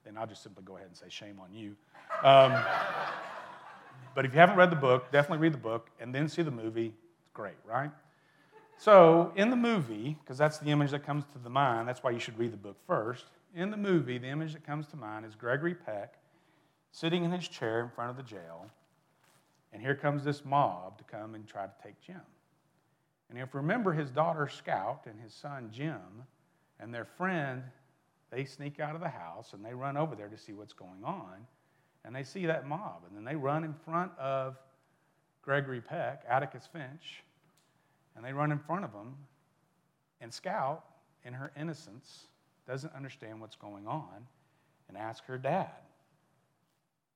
then 0.04 0.16
I'll 0.16 0.26
just 0.26 0.42
simply 0.42 0.62
go 0.64 0.76
ahead 0.76 0.88
and 0.88 0.97
say 0.97 1.06
shame 1.08 1.38
on 1.40 1.52
you. 1.52 1.76
Um, 2.23 2.54
but 4.14 4.25
if 4.25 4.32
you 4.32 4.40
haven't 4.40 4.56
read 4.56 4.70
the 4.70 4.76
book, 4.76 5.11
definitely 5.11 5.38
read 5.38 5.54
the 5.54 5.58
book 5.58 5.90
and 6.00 6.14
then 6.14 6.28
see 6.28 6.42
the 6.42 6.50
movie. 6.50 6.94
It's 7.20 7.30
great, 7.32 7.56
right? 7.66 7.90
So, 8.76 9.32
in 9.35 9.50
the 9.50 9.56
movie, 9.56 10.16
because 10.23 10.38
that's 10.38 10.58
the 10.58 10.70
image 10.70 10.92
that 10.92 11.04
comes 11.04 11.25
to 11.32 11.38
the 11.38 11.50
mind, 11.50 11.88
that's 11.88 12.02
why 12.02 12.11
you 12.12 12.20
should 12.20 12.38
read 12.38 12.52
the 12.52 12.58
book 12.58 12.76
first 12.87 13.25
in 13.55 13.71
the 13.71 13.76
movie, 13.76 14.19
the 14.19 14.28
image 14.28 14.52
that 14.52 14.64
comes 14.64 14.87
to 14.88 14.97
mind 14.97 15.25
is 15.25 15.35
Gregory 15.35 15.75
Peck 15.75 16.14
sitting 16.90 17.25
in 17.25 17.31
his 17.31 17.47
chair 17.49 17.81
in 17.81 17.88
front 17.88 18.11
of 18.11 18.17
the 18.17 18.23
jail, 18.23 18.67
and 19.73 19.83
here 19.83 19.95
comes 19.95 20.25
this 20.25 20.45
mob 20.45 20.99
to 20.99 21.05
come 21.05 21.35
and 21.35 21.47
try 21.47 21.67
to 21.67 21.73
take 21.83 22.00
Jim. 22.00 22.21
And 23.28 23.38
if 23.38 23.52
you 23.52 23.61
remember 23.61 23.93
his 23.93 24.11
daughter 24.11 24.49
Scout 24.49 25.07
and 25.07 25.21
his 25.21 25.35
son 25.35 25.71
Jim 25.71 26.25
and 26.81 26.95
their 26.95 27.05
friend, 27.05 27.62
they 28.31 28.45
sneak 28.45 28.81
out 28.81 28.95
of 28.95 29.00
the 29.00 29.09
house 29.09 29.52
and 29.52 29.64
they 29.64 29.75
run 29.75 29.97
over 29.97 30.14
there 30.14 30.28
to 30.28 30.38
see 30.38 30.52
what's 30.52 30.73
going 30.73 31.05
on, 31.05 31.47
and 32.05 32.14
they 32.14 32.25
see 32.25 32.47
that 32.47 32.67
mob, 32.67 33.02
and 33.07 33.17
then 33.17 33.25
they 33.25 33.37
run 33.37 33.64
in 33.64 33.75
front 33.75 34.12
of 34.19 34.57
Gregory 35.43 35.81
Peck, 35.81 36.25
Atticus 36.28 36.69
Finch, 36.73 37.23
and 38.17 38.25
they 38.25 38.33
run 38.33 38.50
in 38.50 38.59
front 38.59 38.85
of 38.85 38.93
him, 38.93 39.14
and 40.21 40.33
Scout, 40.33 40.85
in 41.25 41.33
her 41.35 41.52
innocence, 41.59 42.28
doesn't 42.68 42.94
understand 42.94 43.40
what's 43.40 43.56
going 43.56 43.87
on, 43.87 44.26
and 44.88 44.96
asks 44.96 45.26
her 45.26 45.38
dad, 45.38 45.70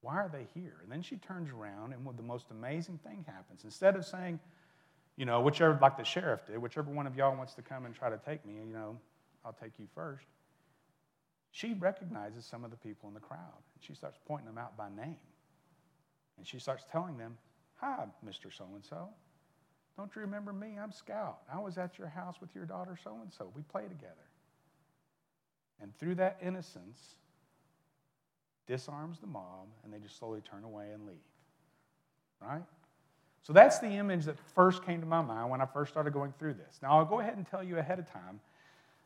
Why 0.01 0.17
are 0.17 0.31
they 0.33 0.47
here? 0.55 0.79
And 0.83 0.91
then 0.91 1.03
she 1.03 1.17
turns 1.17 1.51
around, 1.51 1.93
and 1.93 2.05
the 2.17 2.23
most 2.23 2.47
amazing 2.51 2.99
thing 3.07 3.25
happens. 3.29 3.63
Instead 3.65 3.95
of 3.95 4.05
saying, 4.05 4.41
you 5.17 5.27
know, 5.27 5.41
whichever, 5.43 5.79
like 5.81 5.99
the 5.99 6.05
sheriff 6.05 6.47
did, 6.47 6.59
whichever 6.59 6.91
one 6.91 7.07
of 7.07 7.15
y'all 7.15 7.37
wants 7.37 7.55
to 7.55 7.63
come 7.63 7.85
and 7.85 7.95
try 7.95 8.09
to 8.09 8.19
take 8.27 8.45
me, 8.47 8.55
you 8.55 8.73
know, 8.73 8.99
I'll 9.45 9.53
take 9.53 9.73
you 9.79 9.87
first. 9.95 10.25
she 11.51 11.75
recognizes 11.75 12.47
some 12.47 12.65
of 12.65 12.71
the 12.71 12.77
people 12.79 13.09
in 13.09 13.15
the 13.15 13.21
crowd. 13.21 13.63
And 13.75 13.85
she 13.85 13.95
starts 13.95 14.19
pointing 14.27 14.47
them 14.47 14.57
out 14.57 14.77
by 14.77 14.89
name. 14.89 15.19
And 16.39 16.47
she 16.47 16.59
starts 16.59 16.85
telling 16.91 17.19
them, 17.19 17.37
Hi, 17.77 18.07
Mr. 18.25 18.57
So 18.57 18.65
and 18.75 18.85
so. 18.85 19.09
Don't 19.97 20.15
you 20.15 20.23
remember 20.23 20.53
me? 20.53 20.79
I'm 20.83 20.93
Scout. 20.93 21.41
I 21.53 21.59
was 21.61 21.77
at 21.77 21.99
your 21.99 22.09
house 22.09 22.37
with 22.41 22.55
your 22.55 22.65
daughter 22.65 22.97
so 23.03 23.19
and 23.23 23.31
so. 23.33 23.53
We 23.55 23.63
play 23.63 23.83
together. 23.83 24.32
And 25.81 25.97
through 25.99 26.17
that 26.17 26.39
innocence, 26.43 27.17
disarms 28.67 29.19
the 29.19 29.27
mob, 29.27 29.67
and 29.85 29.93
they 29.93 29.99
just 29.99 30.19
slowly 30.19 30.41
turn 30.41 30.65
away 30.65 30.91
and 30.93 31.07
leave. 31.07 31.17
Right? 32.41 32.63
So 33.43 33.53
that's 33.53 33.81
the 33.81 33.89
image 33.89 34.25
that 34.27 34.37
first 34.55 34.85
came 34.85 35.01
to 35.01 35.07
my 35.07 35.21
mind 35.21 35.51
when 35.51 35.61
I 35.61 35.67
first 35.67 35.91
started 35.91 36.13
going 36.13 36.33
through 36.39 36.55
this. 36.55 36.79
Now, 36.81 36.99
I'll 36.99 37.05
go 37.05 37.21
ahead 37.21 37.37
and 37.37 37.47
tell 37.47 37.63
you 37.63 37.79
ahead 37.79 37.99
of 37.99 38.11
time 38.11 38.41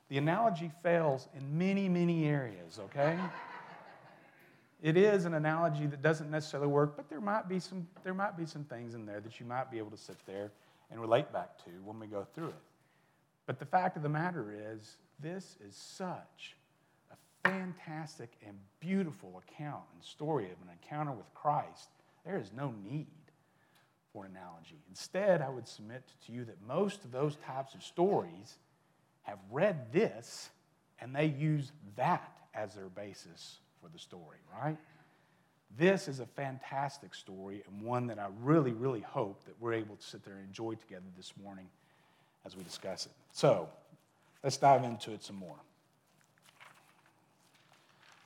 the 0.09 0.19
analogy 0.19 0.71
fails 0.83 1.29
in 1.37 1.59
many, 1.59 1.89
many 1.89 2.27
areas, 2.27 2.79
okay? 2.79 3.19
it 4.83 4.97
is 4.97 5.25
an 5.25 5.35
analogy 5.35 5.87
that 5.87 6.03
doesn't 6.03 6.31
necessarily 6.31 6.69
work, 6.69 6.97
but 6.97 7.09
there 7.09 7.21
might 7.21 7.49
be 7.49 7.59
some 7.59 7.87
there 8.05 8.15
might 8.15 8.37
be 8.37 8.47
some 8.47 8.63
things 8.65 8.95
in 8.95 9.05
there 9.05 9.21
that 9.21 9.41
you 9.41 9.47
might 9.47 9.71
be 9.71 9.79
able 9.79 9.91
to 9.91 9.97
sit 9.97 10.17
there 10.27 10.53
and 10.91 11.01
relate 11.01 11.33
back 11.33 11.59
to 11.65 11.71
when 11.85 11.99
we 11.99 12.07
go 12.07 12.25
through 12.35 12.49
it. 12.49 12.55
But 13.47 13.59
the 13.59 13.65
fact 13.65 13.97
of 13.97 14.03
the 14.03 14.09
matter 14.09 14.55
is, 14.73 14.97
this 15.21 15.57
is 15.67 15.75
such 15.75 16.57
a 17.11 17.49
fantastic 17.49 18.33
and 18.47 18.57
beautiful 18.81 19.43
account 19.47 19.83
and 19.95 20.05
story 20.05 20.45
of 20.47 20.59
an 20.63 20.69
encounter 20.83 21.13
with 21.13 21.33
Christ. 21.35 21.89
There 22.25 22.39
is 22.39 22.51
no 22.57 22.75
need 22.85 23.07
for 24.13 24.25
an 24.25 24.33
analogy. 24.33 24.79
Instead, 24.89 25.43
I 25.43 25.49
would 25.49 25.69
submit 25.69 26.03
to 26.27 26.33
you 26.33 26.45
that 26.45 26.57
most 26.67 27.05
of 27.05 27.13
those 27.13 27.37
types 27.37 27.75
of 27.75 27.83
stories 27.83 28.59
have 29.23 29.39
read 29.51 29.93
this 29.93 30.51
and 31.01 31.15
they 31.15 31.27
use 31.27 31.73
that 31.97 32.33
as 32.55 32.75
their 32.75 32.89
basis 32.89 33.59
for 33.83 33.89
the 33.89 33.99
story, 33.99 34.39
right? 34.61 34.77
This 35.79 36.09
is 36.09 36.21
a 36.21 36.27
fantastic 36.27 37.15
story 37.15 37.63
and 37.67 37.83
one 37.83 38.07
that 38.07 38.19
I 38.19 38.29
really, 38.43 38.73
really 38.73 39.01
hope 39.01 39.45
that 39.45 39.55
we're 39.61 39.75
able 39.75 39.97
to 39.97 40.03
sit 40.03 40.25
there 40.25 40.35
and 40.35 40.47
enjoy 40.47 40.75
together 40.75 41.05
this 41.17 41.33
morning 41.43 41.67
as 42.47 42.57
we 42.57 42.63
discuss 42.63 43.07
it. 43.07 43.13
So, 43.33 43.69
let's 44.43 44.57
dive 44.57 44.85
into 44.85 45.13
it 45.13 45.23
some 45.23 45.37
more. 45.37 45.57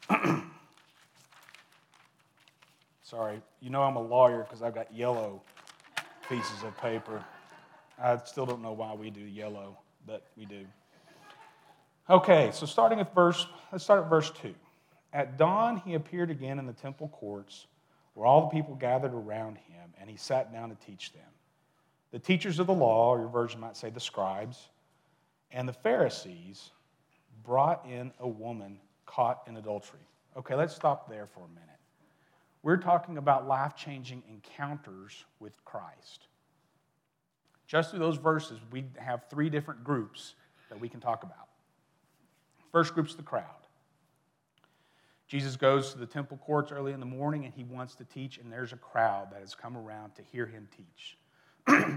Sorry, 3.02 3.42
you 3.60 3.70
know 3.70 3.82
I'm 3.82 3.96
a 3.96 4.02
lawyer 4.02 4.44
because 4.44 4.62
I've 4.62 4.74
got 4.74 4.94
yellow 4.94 5.42
pieces 6.28 6.62
of 6.64 6.76
paper. 6.78 7.24
I 8.00 8.16
still 8.24 8.46
don't 8.46 8.62
know 8.62 8.72
why 8.72 8.94
we 8.94 9.10
do 9.10 9.20
yellow, 9.20 9.78
but 10.06 10.26
we 10.36 10.46
do. 10.46 10.64
Okay, 12.08 12.50
so 12.52 12.66
starting 12.66 12.98
with 12.98 13.12
verse, 13.14 13.46
let's 13.70 13.84
start 13.84 14.02
at 14.04 14.10
verse 14.10 14.30
2. 14.42 14.54
At 15.12 15.38
dawn, 15.38 15.76
he 15.84 15.94
appeared 15.94 16.30
again 16.30 16.58
in 16.58 16.66
the 16.66 16.72
temple 16.72 17.08
courts 17.08 17.66
where 18.14 18.26
all 18.26 18.42
the 18.42 18.48
people 18.48 18.74
gathered 18.74 19.14
around 19.14 19.56
him, 19.56 19.94
and 20.00 20.10
he 20.10 20.16
sat 20.16 20.52
down 20.52 20.70
to 20.70 20.76
teach 20.86 21.12
them. 21.12 21.22
The 22.12 22.18
teachers 22.18 22.58
of 22.58 22.66
the 22.66 22.74
law, 22.74 23.14
or 23.14 23.20
your 23.20 23.28
version 23.28 23.60
might 23.60 23.76
say 23.76 23.90
the 23.90 24.00
scribes, 24.00 24.68
and 25.52 25.68
the 25.68 25.72
Pharisees 25.72 26.70
brought 27.44 27.84
in 27.86 28.12
a 28.20 28.28
woman 28.28 28.78
caught 29.06 29.42
in 29.46 29.56
adultery. 29.56 30.00
Okay, 30.36 30.54
let's 30.54 30.74
stop 30.74 31.08
there 31.08 31.26
for 31.26 31.40
a 31.40 31.48
minute. 31.48 31.68
We're 32.62 32.76
talking 32.76 33.16
about 33.16 33.48
life 33.48 33.74
changing 33.74 34.22
encounters 34.28 35.24
with 35.40 35.64
Christ. 35.64 36.26
Just 37.66 37.90
through 37.90 38.00
those 38.00 38.18
verses, 38.18 38.58
we 38.70 38.84
have 38.98 39.24
three 39.30 39.48
different 39.48 39.82
groups 39.82 40.34
that 40.68 40.78
we 40.78 40.88
can 40.88 41.00
talk 41.00 41.22
about. 41.22 41.48
First 42.70 42.94
group's 42.94 43.14
the 43.14 43.22
crowd. 43.22 43.44
Jesus 45.26 45.56
goes 45.56 45.92
to 45.92 45.98
the 45.98 46.06
temple 46.06 46.36
courts 46.38 46.72
early 46.72 46.92
in 46.92 47.00
the 47.00 47.06
morning 47.06 47.44
and 47.44 47.54
he 47.54 47.64
wants 47.64 47.94
to 47.96 48.04
teach, 48.04 48.38
and 48.38 48.52
there's 48.52 48.72
a 48.72 48.76
crowd 48.76 49.32
that 49.32 49.40
has 49.40 49.54
come 49.54 49.76
around 49.76 50.14
to 50.16 50.22
hear 50.32 50.46
him 50.46 50.68
teach. 50.76 51.16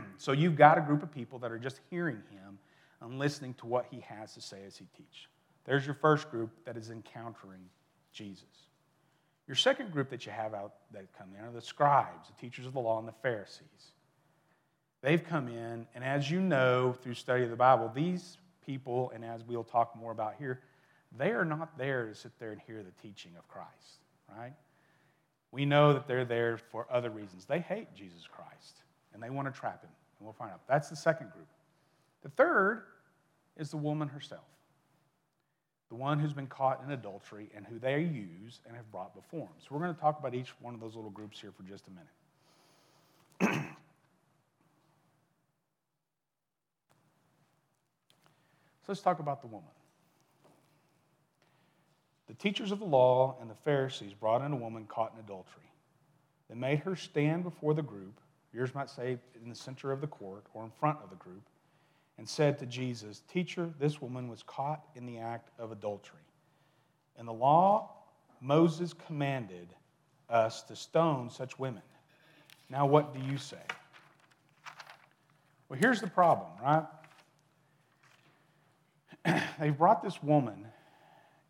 so 0.17 0.31
you've 0.31 0.55
got 0.55 0.77
a 0.77 0.81
group 0.81 1.01
of 1.01 1.11
people 1.11 1.39
that 1.39 1.51
are 1.51 1.57
just 1.57 1.79
hearing 1.89 2.21
him 2.31 2.59
and 3.03 3.19
listening 3.19 3.53
to 3.55 3.65
what 3.65 3.85
he 3.91 3.99
has 4.01 4.33
to 4.33 4.41
say 4.41 4.59
as 4.65 4.77
he 4.77 4.85
teaches. 4.97 5.27
There's 5.65 5.85
your 5.85 5.95
first 5.95 6.29
group 6.31 6.49
that 6.65 6.77
is 6.77 6.89
encountering 6.89 7.69
Jesus. 8.11 8.43
Your 9.47 9.55
second 9.55 9.91
group 9.91 10.09
that 10.09 10.25
you 10.25 10.31
have 10.31 10.53
out 10.53 10.73
that 10.91 11.05
come 11.17 11.29
in 11.37 11.43
are 11.43 11.51
the 11.51 11.61
scribes, 11.61 12.29
the 12.29 12.41
teachers 12.41 12.65
of 12.65 12.73
the 12.73 12.79
law, 12.79 12.99
and 12.99 13.07
the 13.07 13.13
Pharisees. 13.21 13.91
They've 15.01 15.23
come 15.23 15.49
in, 15.49 15.85
and 15.93 16.03
as 16.03 16.31
you 16.31 16.39
know 16.39 16.95
through 17.01 17.15
study 17.15 17.43
of 17.43 17.49
the 17.49 17.57
Bible, 17.57 17.91
these 17.93 18.37
people, 18.65 19.11
and 19.13 19.25
as 19.25 19.43
we'll 19.43 19.65
talk 19.65 19.95
more 19.97 20.13
about 20.13 20.35
here, 20.39 20.61
they 21.17 21.31
are 21.31 21.45
not 21.45 21.77
there 21.77 22.07
to 22.07 22.15
sit 22.15 22.31
there 22.39 22.51
and 22.51 22.61
hear 22.65 22.81
the 22.83 23.07
teaching 23.07 23.31
of 23.37 23.47
Christ, 23.49 23.99
right? 24.29 24.53
We 25.51 25.65
know 25.65 25.93
that 25.93 26.07
they're 26.07 26.25
there 26.25 26.57
for 26.57 26.87
other 26.89 27.09
reasons. 27.09 27.45
They 27.45 27.59
hate 27.59 27.93
Jesus 27.93 28.25
Christ 28.31 28.77
and 29.13 29.21
they 29.21 29.29
want 29.29 29.53
to 29.53 29.59
trap 29.59 29.83
him, 29.83 29.91
and 30.17 30.25
we'll 30.25 30.33
find 30.33 30.51
out. 30.51 30.61
That's 30.67 30.89
the 30.89 30.95
second 30.95 31.31
group. 31.31 31.47
The 32.23 32.29
third 32.29 32.83
is 33.57 33.71
the 33.71 33.77
woman 33.77 34.07
herself, 34.07 34.45
the 35.89 35.95
one 35.95 36.19
who's 36.19 36.33
been 36.33 36.47
caught 36.47 36.81
in 36.85 36.91
adultery 36.91 37.49
and 37.55 37.65
who 37.65 37.79
they 37.79 38.01
use 38.01 38.61
and 38.67 38.75
have 38.75 38.91
brought 38.91 39.15
before 39.15 39.47
him. 39.47 39.53
So 39.59 39.67
we're 39.71 39.79
going 39.79 39.93
to 39.93 40.01
talk 40.01 40.19
about 40.19 40.33
each 40.33 40.49
one 40.59 40.73
of 40.73 40.79
those 40.79 40.95
little 40.95 41.11
groups 41.11 41.39
here 41.39 41.51
for 41.51 41.63
just 41.63 41.85
a 41.87 41.91
minute. 41.91 43.65
So 48.83 48.91
let's 48.91 49.01
talk 49.01 49.19
about 49.19 49.39
the 49.39 49.47
woman. 49.47 49.69
The 52.27 52.33
teachers 52.33 52.71
of 52.71 52.79
the 52.79 52.85
law 52.85 53.37
and 53.39 53.49
the 53.49 53.55
Pharisees 53.63 54.13
brought 54.13 54.41
in 54.41 54.51
a 54.51 54.57
woman 54.57 54.85
caught 54.87 55.13
in 55.13 55.19
adultery. 55.23 55.63
They 56.49 56.55
made 56.55 56.79
her 56.79 56.95
stand 56.95 57.43
before 57.43 57.73
the 57.73 57.81
group, 57.81 58.19
yours 58.53 58.75
might 58.75 58.89
say 58.89 59.17
in 59.41 59.49
the 59.49 59.55
center 59.55 59.93
of 59.93 60.01
the 60.01 60.07
court 60.07 60.43
or 60.53 60.65
in 60.65 60.69
front 60.69 60.99
of 61.01 61.09
the 61.09 61.15
group, 61.15 61.43
and 62.17 62.27
said 62.27 62.59
to 62.59 62.65
Jesus, 62.65 63.21
Teacher, 63.31 63.73
this 63.79 64.01
woman 64.01 64.27
was 64.27 64.43
caught 64.43 64.83
in 64.95 65.05
the 65.05 65.19
act 65.19 65.49
of 65.59 65.71
adultery. 65.71 66.19
In 67.19 67.25
the 67.25 67.33
law, 67.33 67.91
Moses 68.41 68.93
commanded 68.93 69.69
us 70.29 70.63
to 70.63 70.75
stone 70.75 71.29
such 71.29 71.57
women. 71.59 71.83
Now, 72.69 72.85
what 72.85 73.13
do 73.13 73.19
you 73.19 73.37
say? 73.37 73.61
Well, 75.69 75.79
here's 75.79 76.01
the 76.01 76.07
problem, 76.07 76.49
right? 76.61 76.85
they 79.59 79.69
brought 79.69 80.03
this 80.03 80.21
woman 80.21 80.67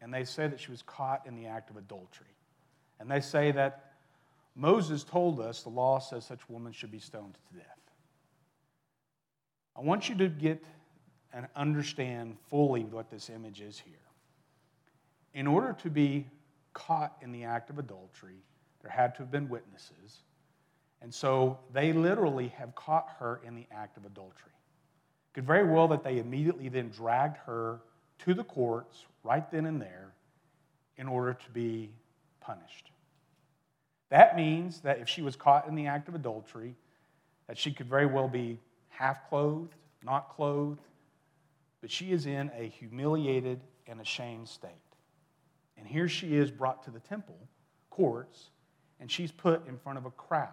and 0.02 0.14
they 0.14 0.26
say 0.26 0.48
that 0.48 0.60
she 0.60 0.70
was 0.70 0.82
caught 0.82 1.26
in 1.26 1.36
the 1.36 1.48
act 1.48 1.70
of 1.70 1.78
adultery. 1.78 2.28
And 3.00 3.10
they 3.10 3.22
say 3.22 3.52
that 3.52 3.94
Moses 4.56 5.04
told 5.04 5.40
us 5.40 5.64
the 5.64 5.70
law 5.70 6.00
says 6.00 6.26
such 6.26 6.48
woman 6.50 6.74
should 6.74 6.92
be 6.92 7.00
stoned 7.00 7.34
to 7.34 7.58
death. 7.58 7.83
I 9.76 9.82
want 9.82 10.10
you 10.10 10.16
to 10.16 10.28
get 10.28 10.64
and 11.34 11.48
understand 11.56 12.38
fully 12.50 12.84
what 12.84 13.10
this 13.10 13.30
image 13.30 13.60
is 13.62 13.80
here. 13.80 13.96
In 15.34 15.48
order 15.48 15.76
to 15.82 15.90
be 15.90 16.28
caught 16.74 17.16
in 17.22 17.32
the 17.32 17.44
act 17.44 17.70
of 17.70 17.80
adultery, 17.80 18.38
there 18.82 18.92
had 18.92 19.16
to 19.16 19.24
have 19.24 19.32
been 19.32 19.50
witnesses. 19.50 20.22
And 21.02 21.14
so 21.14 21.60
they 21.74 21.92
literally 21.92 22.50
have 22.50 22.76
caught 22.76 23.10
her 23.20 23.42
in 23.46 23.56
the 23.56 23.66
act 23.72 23.98
of 23.98 24.06
adultery. 24.06 24.52
Could 25.34 25.46
very 25.46 25.66
well 25.66 25.88
that 25.88 26.04
they 26.04 26.20
immediately 26.20 26.70
then 26.70 26.90
dragged 26.90 27.38
her 27.46 27.80
to 28.20 28.34
the 28.34 28.44
courts 28.44 29.06
right 29.24 29.50
then 29.50 29.66
and 29.66 29.82
there 29.82 30.14
in 30.98 31.08
order 31.08 31.34
to 31.34 31.50
be 31.52 31.90
punished. 32.40 32.92
That 34.10 34.36
means 34.36 34.82
that 34.82 35.00
if 35.00 35.10
she 35.10 35.24
was 35.24 35.36
caught 35.36 35.68
in 35.68 35.74
the 35.74 35.88
act 35.88 36.08
of 36.08 36.14
adultery, 36.14 36.76
that 37.48 37.58
she 37.58 37.72
could 37.72 37.88
very 37.88 38.06
well 38.06 38.28
be 38.28 38.60
half 38.94 39.28
clothed, 39.30 39.74
not 40.04 40.30
clothed, 40.36 40.82
but 41.82 41.92
she 41.92 42.12
is 42.12 42.26
in 42.26 42.52
a 42.58 42.68
humiliated 42.68 43.60
and 43.88 44.00
ashamed 44.00 44.48
state. 44.48 44.72
And 45.78 45.88
here 45.88 46.08
she 46.08 46.36
is 46.36 46.52
brought 46.52 46.84
to 46.84 46.92
the 46.92 47.00
temple 47.00 47.38
courts, 47.90 48.50
and 49.00 49.12
she's 49.12 49.32
put 49.32 49.68
in 49.68 49.78
front 49.78 49.98
of 49.98 50.06
a 50.06 50.12
crowd. 50.12 50.50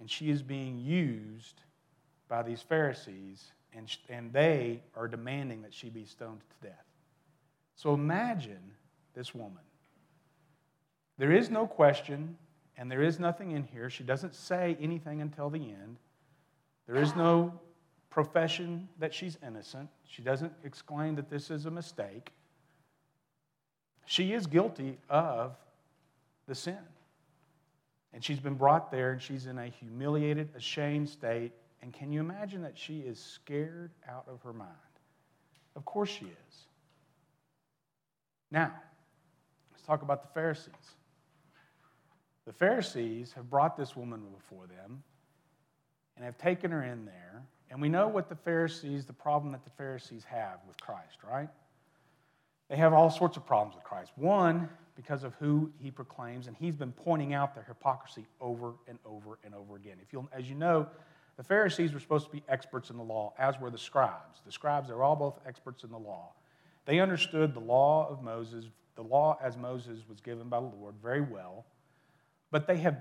And 0.00 0.10
she 0.10 0.30
is 0.30 0.42
being 0.42 0.78
used 0.78 1.62
by 2.28 2.42
these 2.42 2.62
Pharisees 2.62 3.52
and, 3.74 3.96
and 4.08 4.32
they 4.32 4.80
are 4.96 5.08
demanding 5.08 5.62
that 5.62 5.74
she 5.74 5.88
be 5.88 6.04
stoned 6.04 6.40
to 6.40 6.68
death. 6.68 6.84
So 7.74 7.94
imagine 7.94 8.72
this 9.14 9.34
woman. 9.34 9.62
There 11.18 11.32
is 11.32 11.50
no 11.50 11.66
question, 11.66 12.36
and 12.76 12.90
there 12.90 13.02
is 13.02 13.18
nothing 13.18 13.52
in 13.52 13.64
here. 13.64 13.90
She 13.90 14.04
doesn't 14.04 14.34
say 14.34 14.76
anything 14.80 15.20
until 15.20 15.50
the 15.50 15.60
end. 15.60 15.98
There 16.88 17.00
is 17.00 17.14
no 17.14 17.52
profession 18.10 18.88
that 18.98 19.14
she's 19.14 19.38
innocent. 19.46 19.88
She 20.08 20.22
doesn't 20.22 20.52
exclaim 20.64 21.14
that 21.14 21.30
this 21.30 21.50
is 21.50 21.66
a 21.66 21.70
mistake. 21.70 22.32
She 24.06 24.32
is 24.32 24.46
guilty 24.46 24.98
of 25.08 25.54
the 26.48 26.54
sin. 26.54 26.78
And 28.12 28.24
she's 28.24 28.40
been 28.40 28.54
brought 28.54 28.90
there, 28.90 29.12
and 29.12 29.22
she's 29.22 29.46
in 29.46 29.58
a 29.58 29.66
humiliated, 29.66 30.48
ashamed 30.56 31.08
state 31.08 31.52
and 31.82 31.92
can 31.92 32.12
you 32.12 32.20
imagine 32.20 32.62
that 32.62 32.76
she 32.76 33.00
is 33.00 33.18
scared 33.18 33.92
out 34.08 34.24
of 34.28 34.42
her 34.42 34.52
mind? 34.52 34.72
Of 35.76 35.84
course 35.84 36.10
she 36.10 36.24
is. 36.24 36.66
Now, 38.50 38.72
let's 39.70 39.82
talk 39.82 40.02
about 40.02 40.22
the 40.22 40.28
Pharisees. 40.28 40.74
The 42.46 42.52
Pharisees 42.52 43.32
have 43.34 43.48
brought 43.48 43.76
this 43.76 43.94
woman 43.94 44.22
before 44.34 44.66
them 44.66 45.02
and 46.18 46.24
have 46.24 46.36
taken 46.36 46.72
her 46.72 46.82
in 46.82 47.06
there. 47.06 47.42
And 47.70 47.80
we 47.80 47.88
know 47.88 48.08
what 48.08 48.28
the 48.28 48.34
Pharisees, 48.34 49.06
the 49.06 49.12
problem 49.12 49.52
that 49.52 49.62
the 49.62 49.70
Pharisees 49.70 50.24
have 50.24 50.58
with 50.66 50.80
Christ, 50.80 51.18
right? 51.30 51.48
They 52.68 52.76
have 52.76 52.92
all 52.92 53.08
sorts 53.08 53.36
of 53.36 53.46
problems 53.46 53.76
with 53.76 53.84
Christ. 53.84 54.10
One, 54.16 54.68
because 54.96 55.22
of 55.22 55.32
who 55.34 55.70
he 55.78 55.92
proclaims, 55.92 56.48
and 56.48 56.56
he's 56.58 56.74
been 56.74 56.90
pointing 56.90 57.32
out 57.32 57.54
their 57.54 57.62
hypocrisy 57.62 58.26
over 58.40 58.72
and 58.88 58.98
over 59.06 59.38
and 59.44 59.54
over 59.54 59.76
again. 59.76 59.96
If 60.02 60.12
you'll, 60.12 60.28
as 60.32 60.48
you 60.48 60.56
know, 60.56 60.88
the 61.36 61.44
Pharisees 61.44 61.92
were 61.92 62.00
supposed 62.00 62.26
to 62.26 62.32
be 62.32 62.42
experts 62.48 62.90
in 62.90 62.96
the 62.96 63.04
law, 63.04 63.32
as 63.38 63.60
were 63.60 63.70
the 63.70 63.78
scribes. 63.78 64.40
The 64.44 64.50
scribes, 64.50 64.88
they 64.88 64.94
were 64.94 65.04
all 65.04 65.14
both 65.14 65.38
experts 65.46 65.84
in 65.84 65.90
the 65.90 65.98
law. 65.98 66.32
They 66.84 66.98
understood 66.98 67.54
the 67.54 67.60
law 67.60 68.08
of 68.10 68.24
Moses, 68.24 68.64
the 68.96 69.04
law 69.04 69.38
as 69.40 69.56
Moses 69.56 70.00
was 70.08 70.20
given 70.20 70.48
by 70.48 70.58
the 70.58 70.66
Lord, 70.66 70.96
very 71.00 71.20
well. 71.20 71.64
But 72.50 72.66
they 72.66 72.78
have, 72.78 72.96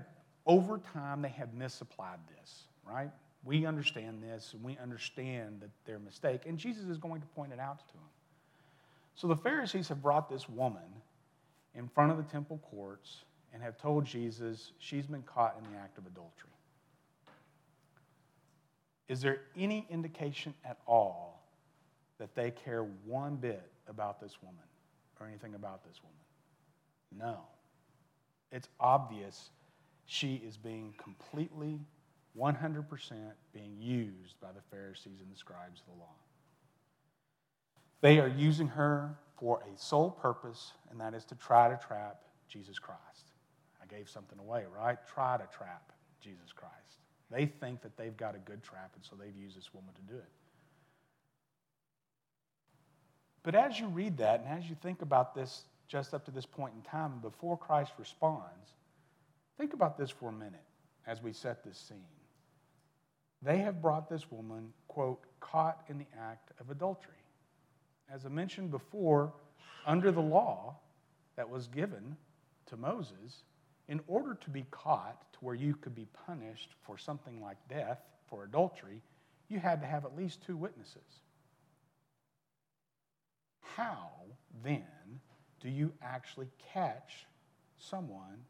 over 0.46 0.78
time, 0.94 1.24
they 1.24 1.30
have 1.30 1.54
misapplied 1.56 2.20
this, 2.38 2.68
right? 2.90 3.12
We 3.44 3.66
understand 3.66 4.22
this, 4.22 4.54
and 4.54 4.64
we 4.64 4.78
understand 4.82 5.62
that 5.62 5.70
their 5.86 6.00
mistake, 6.00 6.42
and 6.46 6.58
Jesus 6.58 6.86
is 6.86 6.98
going 6.98 7.22
to 7.22 7.28
point 7.28 7.54
it 7.54 7.60
out 7.60 7.80
to 7.80 7.94
them. 7.94 8.04
So 9.16 9.28
the 9.28 9.36
Pharisees 9.36 9.88
have 9.90 10.02
brought 10.02 10.30
this 10.30 10.48
woman 10.50 10.84
in 11.76 11.88
front 11.88 12.12
of 12.12 12.18
the 12.18 12.24
temple 12.24 12.60
courts 12.70 13.24
and 13.54 13.64
have 13.64 13.78
told 13.78 14.06
Jesus 14.06 14.72
she's 14.80 15.08
been 15.08 15.24
caught 15.24 15.56
in 15.58 15.72
the 15.72 15.78
act 15.80 15.98
of 15.98 16.06
adultery. 16.06 16.52
Is 19.08 19.22
there 19.22 19.40
any 19.56 19.88
indication 19.90 20.54
at 20.66 20.78
all 20.86 21.42
that 22.20 22.36
they 22.36 22.52
care 22.52 22.84
one 23.06 23.38
bit 23.38 23.64
about 23.88 24.20
this 24.20 24.36
woman 24.42 24.64
or 25.20 25.28
anything 25.28 25.56
about 25.56 25.84
this 25.86 26.00
woman? 26.04 27.28
No. 27.28 27.40
It's 28.52 28.68
obvious 28.80 29.50
she 30.06 30.42
is 30.46 30.58
being 30.58 30.94
completely, 31.02 31.80
100% 32.40 32.86
being 33.54 33.76
used 33.80 34.40
by 34.42 34.50
the 34.52 34.62
Pharisees 34.72 35.22
and 35.22 35.32
the 35.32 35.38
scribes 35.38 35.82
of 35.82 35.94
the 35.94 36.00
law. 36.00 36.16
They 38.02 38.20
are 38.20 38.28
using 38.28 38.68
her 38.68 39.18
for 39.40 39.62
a 39.62 39.78
sole 39.78 40.12
purpose, 40.12 40.74
and 40.92 41.00
that 41.00 41.14
is 41.14 41.26
to 41.26 41.36
try 41.36 41.70
to 41.70 41.80
trap 41.88 42.22
Jesus 42.48 42.80
Christ. 42.80 43.32
I 43.82 43.86
gave 43.94 44.10
something 44.10 44.40
away, 44.40 44.66
right? 44.76 44.98
Try 45.08 45.38
to 45.38 45.48
trap 45.56 45.92
Jesus 46.22 46.52
Christ. 46.56 46.74
They 47.32 47.46
think 47.46 47.82
that 47.82 47.98
they've 47.98 48.16
got 48.16 48.36
a 48.36 48.40
good 48.40 48.64
trap, 48.64 48.92
and 48.96 49.04
so 49.04 49.16
they've 49.16 49.36
used 49.36 49.58
this 49.58 49.74
woman 49.74 49.94
to 49.96 50.14
do 50.14 50.18
it. 50.18 50.30
But 53.44 53.56
as 53.56 53.80
you 53.80 53.88
read 53.88 54.18
that, 54.18 54.44
and 54.46 54.60
as 54.60 54.70
you 54.70 54.76
think 54.82 55.02
about 55.02 55.34
this 55.34 55.64
just 55.88 56.14
up 56.14 56.26
to 56.26 56.32
this 56.32 56.46
point 56.46 56.74
in 56.76 56.82
time, 56.82 57.20
before 57.22 57.58
Christ 57.58 57.94
responds, 57.98 58.74
think 59.58 59.74
about 59.74 59.98
this 59.98 60.10
for 60.10 60.30
a 60.30 60.34
minute 60.34 60.66
as 61.06 61.24
we 61.24 61.32
set 61.32 61.64
this 61.64 61.78
scene. 61.78 62.17
They 63.42 63.60
have 63.60 63.82
brought 63.82 64.10
this 64.10 64.32
woman, 64.32 64.74
quote, 64.88 65.24
caught 65.40 65.84
in 65.90 65.98
the 65.98 66.08
act 66.20 66.52
of 66.60 66.70
adultery 66.70 67.18
as 68.14 68.26
I 68.26 68.30
mentioned 68.30 68.72
before, 68.72 69.34
under 69.86 70.12
the 70.12 70.22
law 70.22 70.76
that 71.36 71.50
was 71.50 71.68
given 71.68 72.16
to 72.68 72.78
Moses, 72.78 73.44
in 73.88 74.00
order 74.08 74.36
to 74.36 74.50
be 74.50 74.66
caught 74.72 75.32
to 75.34 75.40
where 75.42 75.56
you 75.56 75.76
could 75.76 75.96
be 75.96 76.08
punished 76.26 76.70
for 76.86 76.98
something 76.98 77.42
like 77.42 77.58
death, 77.70 78.00
for 78.30 78.44
adultery, 78.44 79.02
you 79.50 79.60
had 79.60 79.82
to 79.82 79.88
have 79.88 80.06
at 80.06 80.16
least 80.16 80.44
two 80.46 80.58
witnesses. 80.58 81.22
How, 83.62 84.10
then, 84.64 84.84
do 85.62 85.70
you 85.70 85.94
actually 86.02 86.48
catch 86.74 87.26
someone 87.78 88.44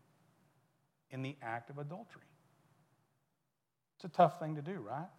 in 1.12 1.22
the 1.22 1.36
act 1.42 1.70
of 1.70 1.78
adultery? 1.78 2.24
It's 3.98 4.06
a 4.06 4.10
tough 4.10 4.40
thing 4.40 4.56
to 4.56 4.62
do, 4.62 4.74
right? 4.74 5.10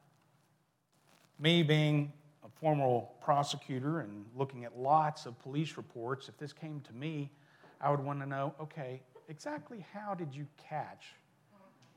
Me 1.40 1.64
being 1.64 2.12
a 2.44 2.48
former 2.60 3.00
prosecutor 3.20 4.00
and 4.00 4.24
looking 4.36 4.64
at 4.64 4.78
lots 4.78 5.26
of 5.26 5.36
police 5.40 5.76
reports, 5.76 6.28
if 6.28 6.38
this 6.38 6.52
came 6.52 6.80
to 6.82 6.92
me, 6.92 7.32
I 7.80 7.90
would 7.90 7.98
want 7.98 8.20
to 8.20 8.26
know 8.26 8.54
okay, 8.60 9.02
exactly 9.28 9.84
how 9.92 10.14
did 10.14 10.32
you 10.32 10.46
catch 10.68 11.06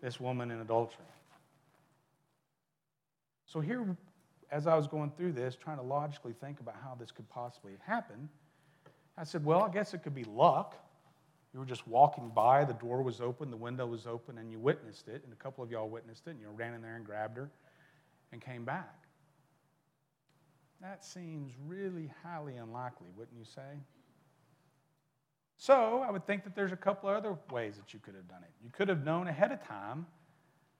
this 0.01 0.19
woman 0.19 0.49
in 0.49 0.61
adultery? 0.61 1.05
So, 3.45 3.59
here, 3.59 3.95
as 4.49 4.65
I 4.65 4.75
was 4.75 4.87
going 4.87 5.11
through 5.11 5.33
this, 5.33 5.55
trying 5.55 5.77
to 5.77 5.83
logically 5.83 6.33
think 6.33 6.59
about 6.61 6.75
how 6.83 6.95
this 6.99 7.11
could 7.11 7.29
possibly 7.29 7.73
happen, 7.85 8.27
I 9.17 9.23
said, 9.23 9.45
well, 9.45 9.61
I 9.61 9.69
guess 9.69 9.93
it 9.93 10.01
could 10.01 10.15
be 10.15 10.23
luck. 10.23 10.75
You 11.53 11.59
were 11.59 11.65
just 11.65 11.87
walking 11.87 12.29
by, 12.29 12.63
the 12.63 12.73
door 12.73 13.01
was 13.01 13.19
open, 13.19 13.51
the 13.51 13.57
window 13.57 13.85
was 13.85 14.07
open, 14.07 14.37
and 14.37 14.51
you 14.51 14.59
witnessed 14.59 15.07
it, 15.09 15.21
and 15.23 15.33
a 15.33 15.35
couple 15.35 15.63
of 15.63 15.69
y'all 15.69 15.89
witnessed 15.89 16.27
it, 16.27 16.31
and 16.31 16.39
you 16.39 16.47
ran 16.55 16.73
in 16.73 16.81
there 16.81 16.95
and 16.95 17.05
grabbed 17.05 17.35
her 17.37 17.49
and 18.31 18.41
came 18.41 18.63
back. 18.63 18.95
That 20.81 21.03
seems 21.03 21.51
really 21.67 22.09
highly 22.23 22.55
unlikely, 22.55 23.07
wouldn't 23.17 23.37
you 23.37 23.43
say? 23.43 23.79
So 25.57 26.03
I 26.07 26.09
would 26.09 26.25
think 26.25 26.43
that 26.45 26.55
there's 26.55 26.71
a 26.71 26.77
couple 26.77 27.09
of 27.09 27.17
other 27.17 27.37
ways 27.51 27.75
that 27.75 27.93
you 27.93 27.99
could 27.99 28.15
have 28.15 28.27
done 28.27 28.41
it. 28.43 28.49
You 28.63 28.71
could 28.71 28.87
have 28.87 29.03
known 29.03 29.27
ahead 29.27 29.51
of 29.51 29.63
time 29.67 30.07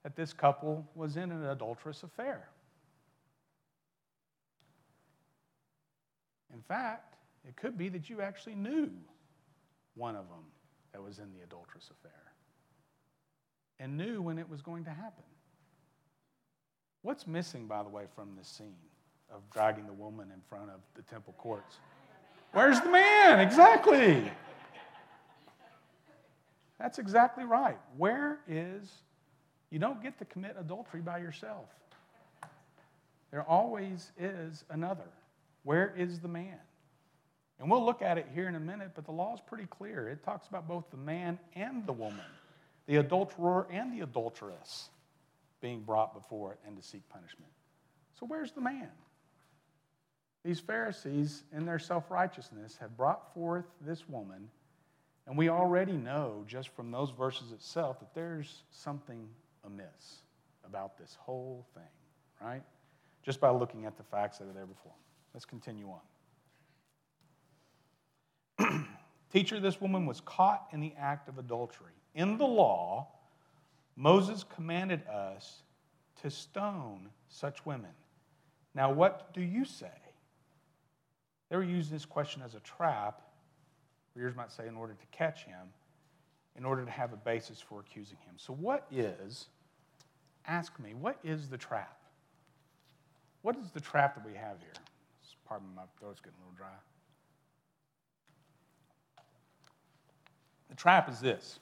that 0.04 0.16
this 0.16 0.34
couple 0.34 0.90
was 0.96 1.18
in 1.18 1.32
an 1.32 1.46
adulterous 1.46 2.02
affair. 2.02 2.48
In 6.54 6.62
fact, 6.62 7.16
it 7.48 7.56
could 7.56 7.78
be 7.78 7.90
that 7.90 8.10
you 8.10 8.22
actually 8.22 8.56
knew 8.56 8.90
one 9.96 10.16
of 10.16 10.28
them 10.30 10.46
that 10.94 11.02
was 11.02 11.20
in 11.20 11.32
the 11.34 11.44
adulterous 11.44 11.90
affair 11.90 12.12
and 13.80 13.98
knew 13.98 14.22
when 14.22 14.38
it 14.38 14.50
was 14.50 14.62
going 14.62 14.84
to 14.86 14.92
happen. 14.92 15.24
What's 17.02 17.26
missing, 17.26 17.68
by 17.68 17.82
the 17.84 17.90
way, 17.90 18.04
from 18.16 18.36
this 18.38 18.48
scene? 18.48 18.76
of 19.34 19.50
dragging 19.50 19.86
the 19.86 19.94
woman 19.94 20.30
in 20.34 20.42
front 20.50 20.70
of 20.70 20.82
the 20.96 21.02
temple 21.04 21.34
courts. 21.38 21.78
Where's 22.52 22.80
the 22.82 22.90
man? 22.90 23.40
Exactly. 23.40 24.30
That's 26.80 27.00
exactly 27.00 27.46
right. 27.46 27.78
Where 27.98 28.40
is, 28.48 28.92
you 29.70 29.80
don't 29.80 30.02
get 30.02 30.18
to 30.20 30.26
commit 30.26 30.56
adultery 30.60 31.02
by 31.02 31.20
yourself. 31.20 31.66
There 33.32 33.44
always 33.44 34.12
is 34.20 34.66
another. 34.70 35.08
Where 35.64 35.94
is 35.96 36.20
the 36.20 36.28
man? 36.28 36.58
And 37.62 37.70
we'll 37.70 37.86
look 37.86 38.02
at 38.02 38.18
it 38.18 38.26
here 38.34 38.50
in 38.50 38.56
a 38.56 38.60
minute, 38.60 38.94
but 38.96 39.06
the 39.06 39.12
law 39.12 39.36
is 39.36 39.40
pretty 39.40 39.68
clear. 39.68 40.10
It 40.10 40.24
talks 40.24 40.48
about 40.48 40.68
both 40.68 40.90
the 40.90 40.98
man 40.98 41.38
and 41.54 41.86
the 41.86 41.94
woman, 41.94 42.26
the 42.88 42.96
adulterer 42.96 43.68
and 43.72 43.94
the 43.94 44.02
adulteress 44.02 44.90
being 45.62 45.82
brought 45.82 46.16
before 46.16 46.54
it 46.54 46.60
and 46.66 46.76
to 46.76 46.82
seek 46.82 47.08
punishment. 47.10 47.52
So, 48.20 48.26
where's 48.26 48.52
the 48.52 48.62
man? 48.62 48.90
These 50.44 50.60
Pharisees, 50.60 51.44
in 51.56 51.68
their 51.68 51.78
self 51.78 52.10
righteousness, 52.10 52.78
have 52.82 52.98
brought 52.98 53.32
forth 53.36 53.66
this 53.80 54.10
woman, 54.10 54.50
and 55.28 55.38
we 55.38 55.50
already 55.50 55.94
know 55.94 56.44
just 56.48 56.70
from 56.70 56.90
those 56.90 57.12
verses 57.12 57.52
itself 57.52 58.00
that 58.00 58.16
there's 58.16 58.64
something 58.72 59.30
amiss 59.66 60.24
about 60.66 60.98
this 60.98 61.16
whole 61.20 61.68
thing, 61.76 61.84
right? 62.42 62.64
Just 63.22 63.40
by 63.40 63.52
looking 63.52 63.86
at 63.86 63.98
the 63.98 64.04
facts 64.04 64.40
that 64.40 64.48
are 64.48 64.54
there 64.54 64.66
before. 64.66 64.96
Let's 65.36 65.46
continue 65.46 65.88
on. 65.90 66.00
Teacher, 69.32 69.60
this 69.60 69.80
woman 69.80 70.06
was 70.06 70.22
caught 70.22 70.68
in 70.72 70.80
the 70.82 70.94
act 71.00 71.30
of 71.30 71.38
adultery. 71.38 71.94
In 72.16 72.38
the 72.38 72.46
law, 72.46 73.08
Moses 73.96 74.44
commanded 74.56 75.06
us 75.08 75.64
to 76.22 76.30
stone 76.30 77.10
such 77.30 77.66
women. 77.66 77.92
Now, 78.76 78.92
what 78.92 79.34
do 79.34 79.42
you 79.42 79.66
say? 79.66 79.88
They 81.50 81.56
were 81.56 81.64
using 81.64 81.94
this 81.94 82.06
question 82.06 82.42
as 82.42 82.56
a 82.56 82.60
trap, 82.62 83.22
readers 84.16 84.36
might 84.36 84.52
say, 84.52 84.68
in 84.68 84.76
order 84.76 84.94
to 84.94 85.18
catch 85.18 85.44
him, 85.44 85.68
in 86.58 86.66
order 86.66 86.84
to 86.86 86.92
have 86.92 87.14
a 87.14 87.18
basis 87.18 87.60
for 87.60 87.80
accusing 87.80 88.18
him. 88.26 88.36
So, 88.38 88.54
what 88.54 88.86
is, 88.92 89.48
ask 90.46 90.78
me, 90.80 90.94
what 90.94 91.18
is 91.24 91.48
the 91.48 91.58
trap? 91.58 91.98
What 93.42 93.56
is 93.58 93.72
the 93.72 93.82
trap 93.82 94.16
that 94.16 94.26
we 94.26 94.38
have 94.38 94.60
here? 94.60 94.74
Pardon 95.46 95.68
my 95.76 95.82
throat's 96.00 96.22
getting 96.22 96.38
a 96.40 96.50
little 96.50 96.58
dry. 96.58 96.76
The 100.72 100.78
trap 100.78 101.10
is 101.10 101.20
this 101.20 101.60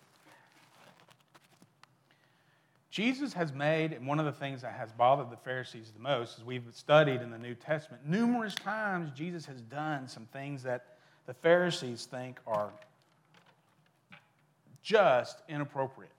Jesus 2.91 3.33
has 3.33 3.51
made, 3.51 3.91
and 3.91 4.05
one 4.05 4.19
of 4.19 4.25
the 4.25 4.31
things 4.31 4.61
that 4.61 4.73
has 4.73 4.91
bothered 4.91 5.31
the 5.31 5.37
Pharisees 5.37 5.91
the 5.91 5.99
most, 5.99 6.37
as 6.37 6.45
we've 6.45 6.63
studied 6.71 7.21
in 7.21 7.31
the 7.31 7.37
New 7.37 7.55
Testament, 7.55 8.07
numerous 8.07 8.53
times 8.55 9.09
Jesus 9.11 9.47
has 9.47 9.61
done 9.61 10.07
some 10.07 10.27
things 10.27 10.63
that 10.63 10.97
the 11.25 11.33
Pharisees 11.33 12.05
think 12.05 12.39
are 12.45 12.69
just 14.83 15.41
inappropriate, 15.49 16.13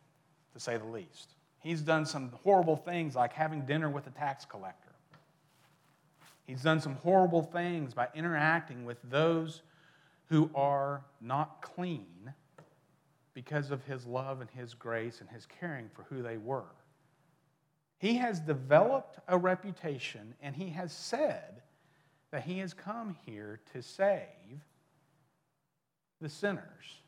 to 0.53 0.61
say 0.61 0.76
the 0.76 0.85
least. 0.85 1.35
He's 1.61 1.83
done 1.83 2.05
some 2.05 2.33
horrible 2.42 2.76
things 2.76 3.14
like 3.14 3.33
having 3.33 3.62
dinner 3.66 3.88
with 3.88 4.07
a 4.09 4.11
tax 4.11 4.44
collector. 4.44 4.90
He's 6.44 6.62
done 6.62 6.81
some 6.81 6.96
horrible 6.96 7.42
things 7.42 7.94
by 7.94 8.09
interacting 8.16 8.85
with 8.85 8.98
those 9.09 9.62
who 10.29 10.50
are 10.57 11.03
not 11.20 11.62
clean 11.62 12.33
because 13.35 13.71
of 13.71 13.85
his 13.85 14.07
love 14.07 14.40
and 14.40 14.51
his 14.51 14.75
grace 14.75 15.21
and 15.21 15.31
his 15.31 15.47
caring 15.47 15.88
for 15.95 16.03
who 16.05 16.23
they 16.23 16.37
were. 16.37 16.64
He 17.99 18.16
has 18.16 18.40
developed 18.40 19.19
a 19.29 19.37
reputation 19.37 20.35
and 20.40 20.57
he 20.57 20.71
has 20.71 20.93
said 20.93 21.62
that 22.31 22.43
he 22.43 22.59
has 22.59 22.73
come 22.73 23.16
here 23.27 23.61
to 23.73 23.83
save 23.83 24.61
the 26.21 26.29
sinners, 26.29 27.03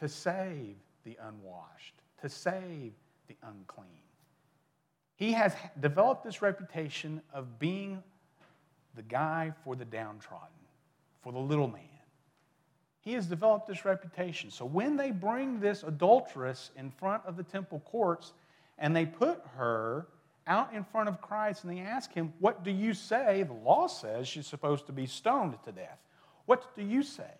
to 0.00 0.08
save 0.08 0.76
the 1.04 1.16
unwashed, 1.22 1.94
to 2.20 2.28
save 2.28 2.92
the 3.28 3.36
unclean. 3.42 3.88
He 5.16 5.32
has 5.32 5.54
developed 5.80 6.24
this 6.24 6.42
reputation 6.42 7.22
of 7.32 7.58
being 7.58 8.02
the 8.94 9.02
guy 9.02 9.52
for 9.64 9.76
the 9.76 9.84
downtrodden, 9.84 10.48
for 11.22 11.32
the 11.32 11.38
little 11.38 11.68
man. 11.68 11.95
He 13.06 13.12
has 13.12 13.26
developed 13.26 13.68
this 13.68 13.84
reputation. 13.84 14.50
So 14.50 14.64
when 14.64 14.96
they 14.96 15.12
bring 15.12 15.60
this 15.60 15.84
adulteress 15.84 16.72
in 16.76 16.90
front 16.90 17.22
of 17.24 17.36
the 17.36 17.44
temple 17.44 17.80
courts 17.84 18.32
and 18.78 18.96
they 18.96 19.06
put 19.06 19.40
her 19.54 20.08
out 20.48 20.74
in 20.74 20.82
front 20.82 21.08
of 21.08 21.20
Christ 21.20 21.62
and 21.62 21.72
they 21.72 21.78
ask 21.78 22.12
him, 22.12 22.32
What 22.40 22.64
do 22.64 22.72
you 22.72 22.94
say? 22.94 23.44
The 23.44 23.52
law 23.52 23.86
says 23.86 24.26
she's 24.26 24.48
supposed 24.48 24.86
to 24.86 24.92
be 24.92 25.06
stoned 25.06 25.54
to 25.66 25.70
death. 25.70 26.00
What 26.46 26.74
do 26.74 26.82
you 26.82 27.04
say? 27.04 27.30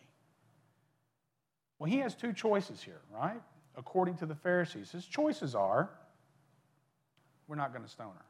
Well, 1.81 1.91
he 1.91 1.99
has 1.99 2.15
two 2.15 2.33
choices 2.33 2.81
here, 2.81 3.01
right? 3.13 3.43
According 3.77 4.19
to 4.19 4.27
the 4.27 4.37
Pharisees. 4.37 4.93
His 4.93 5.05
choices 5.05 5.57
are 5.57 5.91
we're 7.49 7.57
not 7.57 7.73
going 7.73 7.85
to 7.85 7.91
stone 7.91 8.13
her. 8.17 8.25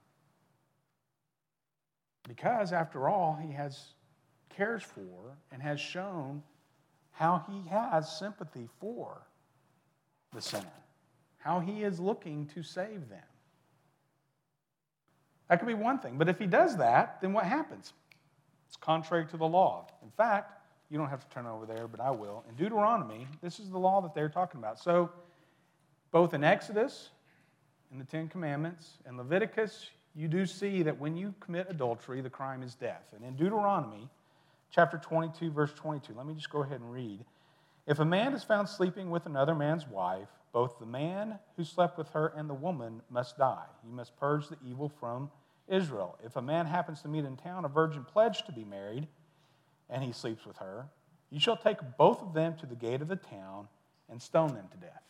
Because, 2.27 2.73
after 2.73 3.11
all, 3.11 3.39
he 3.47 3.53
has 3.53 3.89
cares 4.49 4.83
for 4.83 5.37
and 5.53 5.61
has 5.61 5.79
shown 5.79 6.43
how 7.17 7.43
he 7.49 7.67
has 7.71 8.19
sympathy 8.19 8.69
for 8.79 9.23
the 10.35 10.43
sinner, 10.43 10.67
how 11.39 11.61
he 11.61 11.83
is 11.83 11.99
looking 11.99 12.47
to 12.55 12.63
save 12.63 13.09
them. 13.09 13.23
That 15.49 15.59
could 15.59 15.69
be 15.69 15.75
one 15.75 15.99
thing. 15.99 16.19
But 16.19 16.29
if 16.29 16.39
he 16.39 16.47
does 16.47 16.77
that, 16.77 17.23
then 17.23 17.33
what 17.33 17.47
happens? 17.47 17.95
It's 18.69 18.77
contrary 18.77 19.25
to 19.27 19.37
the 19.39 19.47
law. 19.47 19.87
In 20.03 20.11
fact, 20.11 20.61
you 20.91 20.99
don't 20.99 21.09
have 21.09 21.27
to 21.27 21.35
turn 21.35 21.47
over 21.47 21.65
there, 21.65 21.89
but 21.89 22.01
I 22.01 22.11
will. 22.11 22.45
In 22.51 22.55
Deuteronomy, 22.55 23.27
this 23.43 23.61
is 23.61 23.71
the 23.71 23.79
law 23.79 24.03
that 24.03 24.15
they're 24.15 24.29
talking 24.29 24.61
about. 24.61 24.79
So, 24.79 25.11
both 26.11 26.35
in 26.35 26.45
Exodus, 26.45 27.11
in 27.93 27.99
the 27.99 28.05
Ten 28.05 28.29
Commandments, 28.29 28.99
and 29.07 29.17
Leviticus, 29.17 29.91
you 30.15 30.29
do 30.29 30.45
see 30.45 30.83
that 30.83 30.99
when 30.99 31.17
you 31.17 31.35
commit 31.41 31.69
adultery, 31.71 32.21
the 32.21 32.31
crime 32.31 32.63
is 32.63 32.75
death. 32.75 33.15
And 33.15 33.25
in 33.25 33.37
Deuteronomy, 33.37 34.11
chapter 34.77 34.99
22, 34.99 35.51
verse 35.51 35.73
22, 35.73 36.13
let 36.15 36.27
me 36.27 36.35
just 36.35 36.51
go 36.51 36.63
ahead 36.63 36.81
and 36.83 36.93
read. 36.93 37.25
If 37.87 37.99
a 37.99 38.05
man 38.05 38.35
is 38.35 38.45
found 38.45 38.69
sleeping 38.69 39.09
with 39.09 39.25
another 39.25 39.55
man's 39.55 39.89
wife, 39.89 40.29
both 40.53 40.79
the 40.79 40.85
man 40.85 41.39
who 41.57 41.65
slept 41.65 41.97
with 41.97 42.11
her 42.11 42.31
and 42.37 42.49
the 42.49 42.55
woman 42.55 43.01
must 43.09 43.39
die. 43.39 43.65
You 43.83 43.95
must 43.95 44.15
purge 44.21 44.49
the 44.49 44.59
evil 44.69 44.91
from 45.01 45.31
Israel. 45.67 46.19
If 46.23 46.37
a 46.37 46.43
man 46.43 46.67
happens 46.67 47.01
to 47.03 47.09
meet 47.09 47.25
in 47.25 47.37
town 47.37 47.65
a 47.65 47.69
virgin 47.69 48.05
pledged 48.05 48.45
to 48.47 48.53
be 48.53 48.65
married, 48.65 49.09
and 49.89 50.05
he 50.05 50.13
sleeps 50.13 50.45
with 50.45 50.59
her, 50.59 50.85
you 51.31 51.41
shall 51.41 51.57
take 51.57 51.79
both 51.97 52.21
of 52.21 52.35
them 52.35 52.55
to 52.59 52.67
the 52.67 52.77
gate 52.77 53.01
of 53.01 53.09
the 53.09 53.17
town 53.17 53.69
and 54.11 54.21
stone 54.21 54.55
them 54.55 54.69
to 54.73 54.77
death. 54.77 55.03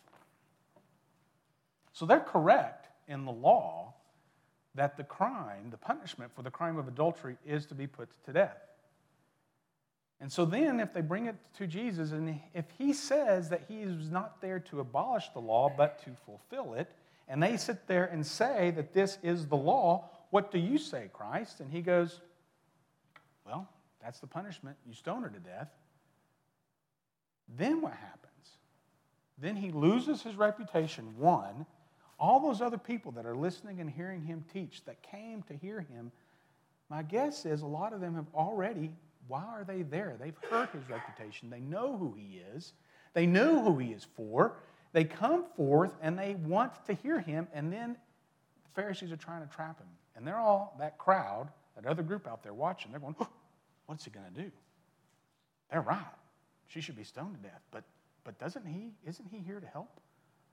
So 1.92 2.06
they're 2.06 2.20
correct 2.20 2.88
in 3.08 3.24
the 3.24 3.32
law 3.32 3.94
that 4.76 4.96
the 4.96 5.04
crime, 5.04 5.70
the 5.70 5.76
punishment 5.76 6.30
for 6.36 6.42
the 6.42 6.50
crime 6.50 6.76
of 6.76 6.86
adultery, 6.86 7.36
is 7.44 7.66
to 7.66 7.74
be 7.74 7.88
put 7.88 8.08
to 8.26 8.32
death. 8.32 8.65
And 10.20 10.32
so 10.32 10.44
then, 10.46 10.80
if 10.80 10.94
they 10.94 11.02
bring 11.02 11.26
it 11.26 11.36
to 11.58 11.66
Jesus, 11.66 12.12
and 12.12 12.40
if 12.54 12.64
he 12.78 12.92
says 12.94 13.50
that 13.50 13.64
he 13.68 13.82
is 13.82 14.10
not 14.10 14.40
there 14.40 14.58
to 14.60 14.80
abolish 14.80 15.28
the 15.34 15.40
law, 15.40 15.70
but 15.74 16.02
to 16.04 16.10
fulfill 16.24 16.74
it, 16.74 16.90
and 17.28 17.42
they 17.42 17.56
sit 17.56 17.86
there 17.86 18.06
and 18.06 18.26
say 18.26 18.70
that 18.76 18.94
this 18.94 19.18
is 19.22 19.46
the 19.46 19.56
law, 19.56 20.08
what 20.30 20.50
do 20.50 20.58
you 20.58 20.78
say, 20.78 21.10
Christ? 21.12 21.60
And 21.60 21.70
he 21.70 21.82
goes, 21.82 22.20
Well, 23.44 23.68
that's 24.02 24.20
the 24.20 24.26
punishment. 24.26 24.76
You 24.86 24.94
stone 24.94 25.22
her 25.22 25.28
to 25.28 25.38
death. 25.38 25.68
Then 27.56 27.80
what 27.80 27.92
happens? 27.92 28.32
Then 29.38 29.56
he 29.56 29.70
loses 29.70 30.22
his 30.22 30.36
reputation, 30.36 31.14
one. 31.18 31.66
All 32.18 32.40
those 32.40 32.62
other 32.62 32.78
people 32.78 33.12
that 33.12 33.26
are 33.26 33.36
listening 33.36 33.80
and 33.80 33.90
hearing 33.90 34.22
him 34.22 34.44
teach 34.52 34.84
that 34.86 35.02
came 35.02 35.42
to 35.42 35.54
hear 35.54 35.80
him, 35.80 36.10
my 36.88 37.02
guess 37.02 37.44
is 37.44 37.60
a 37.62 37.66
lot 37.66 37.92
of 37.92 38.00
them 38.00 38.14
have 38.14 38.26
already 38.34 38.92
why 39.28 39.44
are 39.44 39.64
they 39.64 39.82
there? 39.82 40.16
They've 40.20 40.36
heard 40.50 40.68
his 40.70 40.88
reputation. 40.88 41.50
They 41.50 41.60
know 41.60 41.96
who 41.96 42.14
he 42.16 42.40
is. 42.54 42.72
They 43.14 43.26
know 43.26 43.62
who 43.62 43.78
he 43.78 43.92
is 43.92 44.06
for. 44.16 44.58
They 44.92 45.04
come 45.04 45.44
forth 45.56 45.92
and 46.00 46.18
they 46.18 46.34
want 46.34 46.72
to 46.86 46.94
hear 46.94 47.20
him, 47.20 47.48
and 47.52 47.72
then 47.72 47.96
the 48.64 48.80
Pharisees 48.80 49.12
are 49.12 49.16
trying 49.16 49.46
to 49.46 49.54
trap 49.54 49.78
him. 49.78 49.88
And 50.14 50.26
they're 50.26 50.38
all, 50.38 50.74
that 50.78 50.96
crowd, 50.98 51.48
that 51.74 51.86
other 51.86 52.02
group 52.02 52.26
out 52.26 52.42
there 52.42 52.54
watching, 52.54 52.90
they're 52.90 53.00
going, 53.00 53.16
what's 53.86 54.04
he 54.04 54.10
going 54.10 54.26
to 54.34 54.42
do? 54.42 54.50
They're 55.70 55.82
right. 55.82 56.04
She 56.68 56.80
should 56.80 56.96
be 56.96 57.04
stoned 57.04 57.36
to 57.36 57.42
death. 57.42 57.60
But, 57.70 57.84
but 58.24 58.38
doesn't 58.38 58.66
he, 58.66 58.92
isn't 59.06 59.28
he 59.30 59.38
here 59.38 59.60
to 59.60 59.66
help 59.66 60.00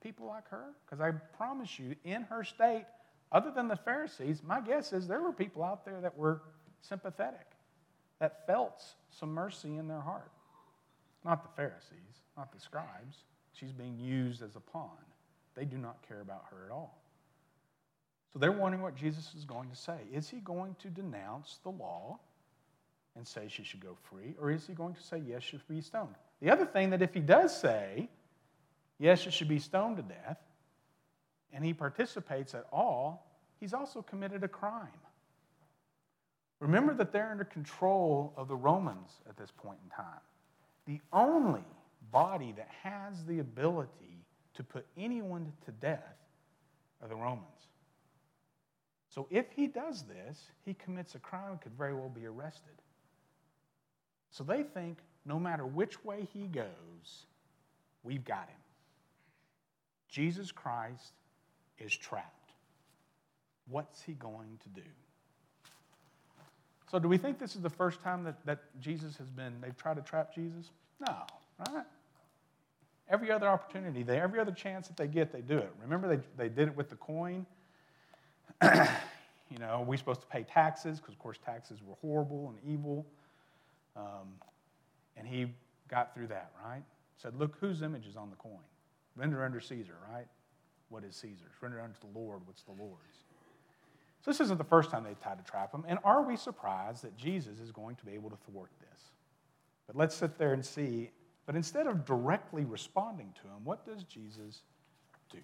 people 0.01 0.27
like 0.27 0.47
her? 0.49 0.73
Because 0.86 0.99
I 0.99 1.12
promise 1.38 1.79
you, 1.79 1.95
in 2.03 2.23
her 2.23 2.43
state, 2.43 2.86
other 3.31 3.51
than 3.51 3.67
the 3.67 3.75
Pharisees, 3.75 4.41
my 4.45 4.62
guess 4.62 4.93
is 4.93 5.07
there 5.07 5.21
were 5.21 5.31
people 5.31 5.63
out 5.63 5.86
there 5.86 6.01
that 6.01 6.17
were 6.17 6.41
sympathetic 6.81 7.53
that 8.19 8.45
felt 8.47 8.84
some 9.10 9.34
mercy 9.34 9.78
in 9.78 9.88
their 9.88 9.99
heart. 9.99 10.32
Not 11.26 11.43
the 11.43 11.49
Pharisees, 11.56 12.21
not 12.38 12.52
the 12.52 12.60
scribes. 12.60 13.17
She's 13.54 13.71
being 13.71 13.97
used 13.97 14.41
as 14.41 14.56
a 14.56 14.60
pawn. 14.60 14.89
They 15.56 15.65
do 15.65 15.78
not 15.78 15.97
care 16.08 16.21
about 16.21 16.45
her 16.49 16.65
at 16.65 16.71
all. 16.71 16.99
So 18.32 18.39
they're 18.39 18.52
wondering 18.52 18.82
what 18.82 18.95
Jesus 18.95 19.34
is 19.38 19.45
going 19.45 19.69
to 19.69 19.76
say. 19.76 19.97
Is 20.12 20.28
he 20.28 20.38
going 20.38 20.76
to 20.80 20.88
denounce 20.89 21.60
the 21.63 21.69
law 21.69 22.19
and 23.15 23.28
say 23.28 23.47
she 23.47 23.63
should 23.63 23.80
go 23.80 23.95
free, 24.02 24.36
or 24.41 24.49
is 24.49 24.65
he 24.65 24.73
going 24.73 24.95
to 24.95 25.02
say, 25.04 25.21
yes, 25.26 25.43
she 25.43 25.58
should 25.58 25.67
be 25.67 25.82
stoned? 25.82 26.15
The 26.41 26.49
other 26.49 26.65
thing 26.65 26.89
that 26.89 27.04
if 27.04 27.13
he 27.13 27.19
does 27.19 27.56
say, 27.56 28.10
yes, 28.97 29.19
she 29.19 29.30
should 29.30 29.47
be 29.47 29.60
stoned 29.60 29.97
to 29.97 30.04
death, 30.04 30.39
and 31.54 31.63
he 31.63 31.73
participates 31.73 32.56
at 32.56 32.65
all, 32.71 33.28
he's 33.60 33.73
also 33.73 34.02
committed 34.02 34.43
a 34.43 34.47
crime. 34.47 34.88
Remember 36.63 36.93
that 36.93 37.12
they're 37.12 37.30
under 37.30 37.43
control 37.43 38.32
of 38.38 38.47
the 38.47 38.56
Romans 38.56 39.19
at 39.28 39.36
this 39.36 39.52
point 39.52 39.80
in 39.84 39.89
time. 39.89 40.21
The 40.86 41.02
only 41.12 41.65
body 42.10 42.54
that 42.56 42.69
has 42.84 43.26
the 43.26 43.39
ability 43.39 44.23
to 44.54 44.63
put 44.63 44.86
anyone 44.95 45.52
to 45.65 45.71
death 45.71 46.15
are 47.02 47.10
the 47.10 47.17
Romans. 47.17 47.67
So 49.10 49.28
if 49.30 49.47
he 49.54 49.67
does 49.67 50.04
this, 50.04 50.41
he 50.63 50.73
commits 50.73 51.15
a 51.15 51.19
crime, 51.19 51.52
and 51.52 51.62
could 51.62 51.73
very 51.78 51.93
well 51.93 52.08
be 52.08 52.26
arrested. 52.26 52.82
So 54.32 54.45
they 54.45 54.63
think 54.63 54.99
no 55.26 55.38
matter 55.38 55.65
which 55.65 56.06
way 56.06 56.30
he 56.32 56.47
goes, 56.47 57.26
we've 58.04 58.23
got 58.23 58.47
him. 58.47 58.62
Jesus 60.08 60.49
Christ 60.49 61.12
is 61.78 61.93
trapped. 61.93 62.52
What's 63.67 64.02
he 64.02 64.13
going 64.13 64.60
to 64.63 64.69
do? 64.69 64.88
So, 66.93 66.99
do 66.99 67.08
we 67.08 67.17
think 67.17 67.39
this 67.39 67.56
is 67.56 67.62
the 67.63 67.71
first 67.71 68.03
time 68.03 68.23
that, 68.25 68.45
that 68.45 68.60
Jesus 68.79 69.17
has 69.17 69.27
been, 69.32 69.60
they've 69.62 69.75
tried 69.75 69.95
to 69.95 70.03
trap 70.03 70.32
Jesus? 70.32 70.69
No, 70.99 71.23
right? 71.67 71.86
Every 73.10 73.32
other 73.32 73.47
opportunity, 73.47 74.03
they, 74.03 74.19
every 74.19 74.39
other 74.39 74.51
chance 74.51 74.89
that 74.89 74.97
they 74.97 75.08
get, 75.08 75.34
they 75.34 75.41
do 75.41 75.58
it. 75.58 75.71
Remember, 75.82 76.15
they, 76.15 76.21
they 76.38 76.49
did 76.49 76.67
it 76.67 76.77
with 76.77 76.91
the 76.91 76.95
coin. 76.97 77.47
you 78.63 79.58
know, 79.58 79.84
we're 79.88 79.97
supposed 79.97 80.21
to 80.21 80.27
pay 80.27 80.43
taxes 80.43 80.99
because, 80.99 81.15
of 81.15 81.19
course, 81.19 81.39
taxes 81.43 81.79
were 81.84 81.95
horrible 81.99 82.53
and 82.56 82.71
evil. 82.71 83.08
Um, 83.95 84.36
and 85.17 85.27
he 85.27 85.47
got 85.88 86.13
through 86.13 86.27
that, 86.27 86.51
right? 86.63 86.84
Said, 87.17 87.34
Look, 87.39 87.58
whose 87.60 87.82
image 87.82 88.06
is 88.06 88.15
on 88.15 88.29
the 88.29 88.36
coin? 88.36 88.62
Render 89.15 89.43
unto 89.43 89.60
Caesar, 89.60 89.95
right? 90.13 90.27
What 90.89 91.03
is 91.03 91.15
Caesar's? 91.15 91.53
Render 91.60 91.82
unto 91.82 91.99
the 92.01 92.19
Lord 92.19 92.41
what's 92.45 92.62
the 92.62 92.73
Lord's. 92.73 93.23
So 94.23 94.31
this 94.31 94.39
isn't 94.39 94.57
the 94.57 94.63
first 94.63 94.89
time 94.89 95.03
they've 95.03 95.19
tried 95.21 95.38
to 95.38 95.43
trap 95.43 95.73
him. 95.73 95.83
And 95.86 95.99
are 96.05 96.21
we 96.21 96.38
surprised 96.38 97.03
that 97.03 97.17
Jesus 97.17 97.59
is 97.59 97.71
going 97.71 97.97
to 97.97 98.05
be 98.05 98.13
able 98.13 98.29
to 98.29 98.38
thwart 98.49 98.71
this? 98.79 99.01
But 99.86 99.97
let's 99.97 100.15
sit 100.15 100.38
there 100.38 100.53
and 100.53 100.65
see. 100.65 101.12
But 101.45 101.55
instead 101.57 101.88
of 101.88 102.05
directly 102.05 102.63
responding 102.63 103.33
to 103.41 103.49
him, 103.49 103.65
what 103.65 103.86
does 103.86 104.03
Jesus 104.03 104.62
do? 105.29 105.39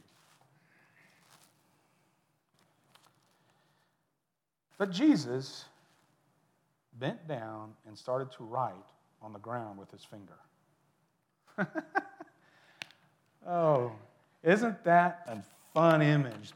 But 4.78 4.92
Jesus 4.92 5.66
bent 7.00 7.28
down 7.28 7.74
and 7.86 7.98
started 7.98 8.32
to 8.38 8.46
write 8.46 8.74
on 9.22 9.34
the 9.34 9.40
ground 9.40 9.78
with 9.78 9.92
his 9.92 10.06
finger. 10.06 10.38
oh, 13.46 13.92
isn't 14.42 14.82
that 14.86 15.24
a 15.28 15.44
fun 15.74 16.02
image? 16.02 16.54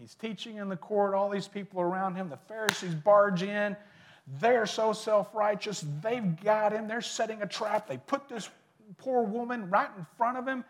He's 0.00 0.14
teaching 0.14 0.58
in 0.58 0.68
the 0.68 0.76
court, 0.76 1.14
all 1.14 1.28
these 1.28 1.48
people 1.48 1.80
around 1.80 2.14
him. 2.14 2.28
The 2.28 2.36
Pharisees 2.36 2.94
barge 2.94 3.42
in. 3.42 3.76
They're 4.40 4.66
so 4.66 4.92
self 4.92 5.34
righteous. 5.34 5.84
They've 6.02 6.40
got 6.42 6.72
him. 6.72 6.86
They're 6.86 7.00
setting 7.00 7.42
a 7.42 7.46
trap. 7.46 7.88
They 7.88 7.96
put 7.98 8.28
this 8.28 8.48
poor 8.98 9.22
woman 9.22 9.68
right 9.70 9.90
in 9.96 10.06
front 10.16 10.38
of 10.38 10.46
him. 10.46 10.64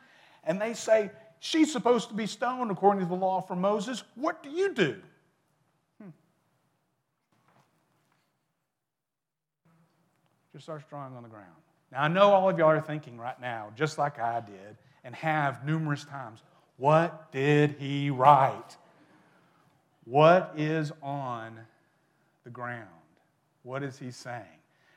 and 0.45 0.61
they 0.61 0.75
say, 0.75 1.11
She's 1.41 1.71
supposed 1.73 2.09
to 2.09 2.14
be 2.14 2.27
stoned 2.27 2.71
according 2.71 3.03
to 3.03 3.09
the 3.09 3.14
law 3.14 3.41
from 3.41 3.61
Moses. 3.61 4.03
What 4.17 4.43
do 4.43 4.51
you 4.51 4.75
do? 4.75 4.97
Hmm. 6.03 6.09
Just 10.53 10.64
starts 10.64 10.85
drawing 10.91 11.14
on 11.14 11.23
the 11.23 11.29
ground. 11.29 11.47
Now, 11.93 12.03
I 12.03 12.09
know 12.09 12.33
all 12.33 12.49
of 12.49 12.59
y'all 12.59 12.71
are 12.71 12.81
thinking 12.81 13.19
right 13.19 13.41
now, 13.41 13.71
just 13.77 13.99
like 13.99 14.19
I 14.19 14.41
did, 14.41 14.77
and 15.05 15.14
have 15.14 15.64
numerous 15.64 16.05
times, 16.05 16.41
what 16.77 17.31
did 17.31 17.77
he 17.79 18.11
write? 18.11 18.77
What 20.09 20.55
is 20.57 20.90
on 21.03 21.59
the 22.44 22.51
ground? 22.51 22.88
What 23.62 23.83
is 23.83 23.99
he 23.99 24.11
saying? 24.11 24.44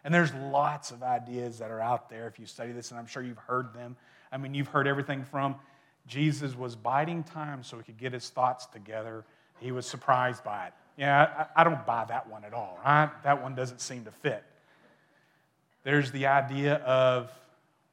And 0.05 0.13
there's 0.13 0.33
lots 0.33 0.91
of 0.91 1.03
ideas 1.03 1.59
that 1.59 1.69
are 1.69 1.81
out 1.81 2.09
there 2.09 2.27
if 2.27 2.39
you 2.39 2.45
study 2.45 2.71
this, 2.71 2.91
and 2.91 2.99
I'm 2.99 3.07
sure 3.07 3.21
you've 3.21 3.37
heard 3.37 3.73
them. 3.73 3.97
I 4.31 4.37
mean, 4.37 4.53
you've 4.53 4.69
heard 4.69 4.87
everything 4.87 5.25
from 5.25 5.55
Jesus 6.07 6.55
was 6.55 6.77
biding 6.77 7.23
time 7.23 7.61
so 7.61 7.75
he 7.77 7.83
could 7.83 7.97
get 7.97 8.13
his 8.13 8.29
thoughts 8.29 8.65
together. 8.67 9.25
He 9.59 9.73
was 9.73 9.85
surprised 9.85 10.45
by 10.45 10.67
it. 10.67 10.73
Yeah, 10.97 11.47
I, 11.55 11.63
don't 11.65 11.85
buy 11.85 12.05
that 12.05 12.29
one 12.29 12.45
at 12.45 12.53
all, 12.53 12.79
right? 12.83 13.09
That 13.23 13.41
one 13.41 13.53
doesn't 13.53 13.81
seem 13.81 14.05
to 14.05 14.11
fit. 14.11 14.43
There's 15.83 16.11
the 16.11 16.27
idea 16.27 16.75
of, 16.75 17.31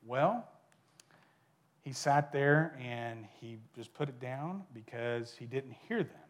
well, 0.07 0.47
he 1.83 1.93
sat 1.93 2.33
there 2.33 2.77
and 2.81 3.27
he 3.41 3.59
just 3.75 3.93
put 3.95 4.09
it 4.09 4.21
down 4.21 4.63
because 4.73 5.35
he 5.39 5.47
didn't 5.47 5.75
hear 5.89 6.05
them, 6.05 6.28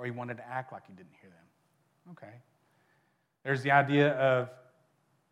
or 0.00 0.06
he 0.06 0.10
wanted 0.10 0.38
to 0.38 0.48
act 0.48 0.72
like 0.72 0.86
he 0.86 0.94
didn't 0.94 1.14
hear 1.20 1.30
them. 1.30 2.12
Okay. 2.12 2.34
There's 3.44 3.62
the 3.62 3.70
idea 3.70 4.12
of 4.12 4.48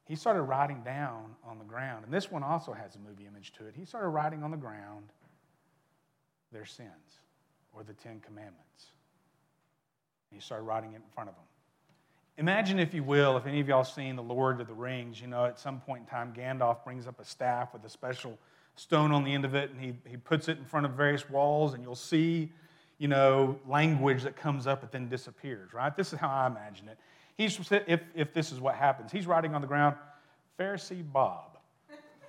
he 0.04 0.14
started 0.14 0.42
writing 0.42 0.83
down 0.85 1.35
on 1.44 1.59
the 1.59 1.64
ground, 1.64 2.04
and 2.04 2.12
this 2.12 2.31
one 2.31 2.42
also 2.42 2.72
has 2.72 2.94
a 2.94 2.98
movie 2.98 3.26
image 3.26 3.52
to 3.54 3.66
it. 3.66 3.74
He 3.74 3.85
started 3.85 4.09
writing 4.09 4.42
on 4.42 4.50
the 4.50 4.57
ground 4.57 5.07
their 6.52 6.66
sins 6.66 7.20
or 7.72 7.83
the 7.83 7.94
Ten 7.94 8.20
Commandments. 8.20 8.92
And 10.31 10.38
he 10.38 10.44
started 10.44 10.64
writing 10.64 10.92
it 10.92 10.96
in 10.96 11.11
front 11.14 11.31
of 11.31 11.35
them. 11.35 11.44
Imagine, 12.37 12.78
if 12.78 12.94
you 12.94 13.02
will, 13.02 13.37
if 13.37 13.46
any 13.46 13.61
of 13.61 13.68
y'all 13.68 13.85
seen 13.85 14.16
The 14.16 14.22
Lord 14.22 14.61
of 14.61 14.68
the 14.68 14.74
Rings, 14.74 15.20
you 15.20 15.26
know, 15.26 15.44
at 15.44 15.59
some 15.59 15.81
point 15.81 16.02
in 16.02 16.07
time, 16.07 16.33
Gandalf 16.33 16.85
brings 16.85 17.07
up 17.07 17.18
a 17.20 17.24
staff 17.24 17.72
with 17.72 17.85
a 17.85 17.90
special 17.90 18.38
stone 18.76 19.12
on 19.12 19.24
the 19.24 19.35
end 19.35 19.44
of 19.44 19.54
it, 19.54 19.70
and 19.70 19.81
he, 19.81 19.94
he 20.09 20.16
puts 20.16 20.48
it 20.48 20.57
in 20.57 20.64
front 20.64 20.87
of 20.87 20.92
various 20.92 21.28
walls, 21.28 21.74
and 21.74 21.83
you'll 21.83 21.94
see, 21.94 22.52
you 22.98 23.08
know, 23.08 23.58
language 23.66 24.22
that 24.24 24.37
comes 24.37 24.66
up 24.66 24.80
but 24.80 24.92
then 24.92 25.08
disappears, 25.08 25.72
right? 25.72 25.96
This 25.96 26.12
is 26.12 26.18
how 26.18 26.28
I 26.28 26.46
imagine 26.46 26.88
it. 26.88 26.98
He's, 27.37 27.58
if, 27.87 28.00
if 28.14 28.34
this 28.34 28.52
is 28.52 28.61
what 28.61 28.74
happens, 28.74 29.12
he's 29.12 29.26
writing 29.26 29.54
on 29.54 29.61
the 29.61 29.66
ground, 29.66 29.96
Pharisee 30.58 31.04
Bob, 31.12 31.58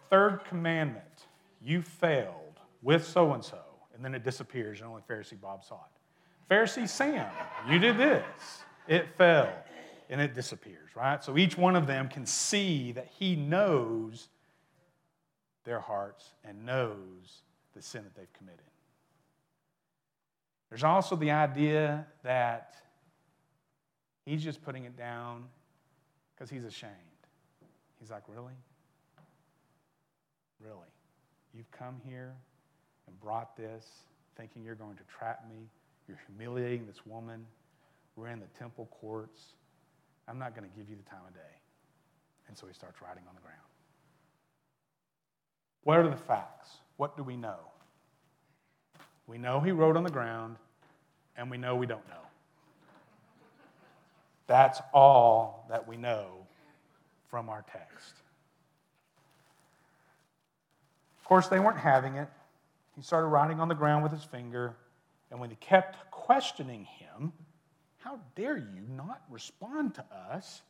third 0.09 0.45
commandment, 0.45 1.03
you 1.61 1.81
failed 1.81 2.59
with 2.81 3.05
so 3.05 3.33
and 3.33 3.43
so 3.43 3.57
and 3.99 4.05
then 4.05 4.15
it 4.15 4.23
disappears, 4.23 4.79
and 4.79 4.89
only 4.89 5.01
Pharisee 5.01 5.39
Bob 5.39 5.61
saw 5.61 5.75
it. 5.75 6.53
Pharisee 6.53 6.87
Sam, 6.87 7.29
you 7.67 7.79
did 7.79 7.97
this. 7.97 8.63
It 8.87 9.09
fell, 9.17 9.51
and 10.09 10.21
it 10.21 10.33
disappears, 10.33 10.95
right? 10.95 11.21
So 11.21 11.37
each 11.37 11.57
one 11.57 11.75
of 11.75 11.85
them 11.85 12.07
can 12.07 12.25
see 12.25 12.93
that 12.93 13.07
he 13.19 13.35
knows 13.35 14.29
their 15.65 15.81
hearts 15.81 16.29
and 16.45 16.65
knows 16.65 17.43
the 17.75 17.81
sin 17.81 18.05
that 18.05 18.15
they've 18.15 18.31
committed. 18.31 18.61
There's 20.69 20.83
also 20.83 21.15
the 21.15 21.31
idea 21.31 22.05
that 22.23 22.75
he's 24.25 24.43
just 24.43 24.61
putting 24.63 24.85
it 24.85 24.95
down 24.95 25.45
because 26.33 26.49
he's 26.49 26.63
ashamed. 26.63 26.93
He's 27.99 28.11
like, 28.11 28.23
Really? 28.27 28.53
Really? 30.59 30.87
You've 31.53 31.71
come 31.71 31.95
here 32.05 32.35
and 33.07 33.19
brought 33.19 33.55
this 33.55 33.87
thinking 34.37 34.63
you're 34.63 34.75
going 34.75 34.95
to 34.97 35.03
trap 35.03 35.45
me. 35.49 35.69
You're 36.07 36.19
humiliating 36.27 36.85
this 36.85 37.05
woman. 37.05 37.45
We're 38.15 38.27
in 38.27 38.39
the 38.39 38.47
temple 38.57 38.89
courts. 38.99 39.53
I'm 40.27 40.37
not 40.37 40.55
going 40.55 40.69
to 40.69 40.75
give 40.77 40.89
you 40.89 40.95
the 40.95 41.09
time 41.09 41.21
of 41.27 41.33
day. 41.33 41.39
And 42.47 42.57
so 42.57 42.67
he 42.67 42.73
starts 42.73 43.01
writing 43.01 43.23
on 43.27 43.35
the 43.35 43.41
ground. 43.41 43.57
What 45.83 45.99
are 45.99 46.09
the 46.09 46.17
facts? 46.17 46.69
What 46.97 47.15
do 47.15 47.23
we 47.23 47.37
know? 47.37 47.59
We 49.29 49.37
know 49.37 49.59
he 49.59 49.71
wrote 49.71 49.95
on 49.95 50.03
the 50.03 50.09
ground, 50.09 50.55
and 51.37 51.51
we 51.51 51.57
know 51.57 51.75
we 51.75 51.85
don't 51.85 52.07
know. 52.07 52.15
That's 54.47 54.81
all 54.91 55.67
that 55.69 55.87
we 55.87 55.97
know 55.97 56.47
from 57.29 57.47
our 57.47 57.63
text. 57.71 58.15
Of 61.19 61.25
course, 61.25 61.47
they 61.47 61.59
weren't 61.59 61.77
having 61.77 62.15
it. 62.15 62.27
He 62.95 63.03
started 63.03 63.27
writing 63.27 63.59
on 63.59 63.67
the 63.67 63.75
ground 63.75 64.01
with 64.01 64.11
his 64.11 64.23
finger, 64.23 64.75
and 65.29 65.39
when 65.39 65.51
they 65.51 65.57
kept 65.57 66.09
questioning 66.09 66.85
him, 66.85 67.31
How 67.99 68.19
dare 68.35 68.57
you 68.57 68.81
not 68.89 69.21
respond 69.29 69.93
to 69.95 70.05
us? 70.31 70.63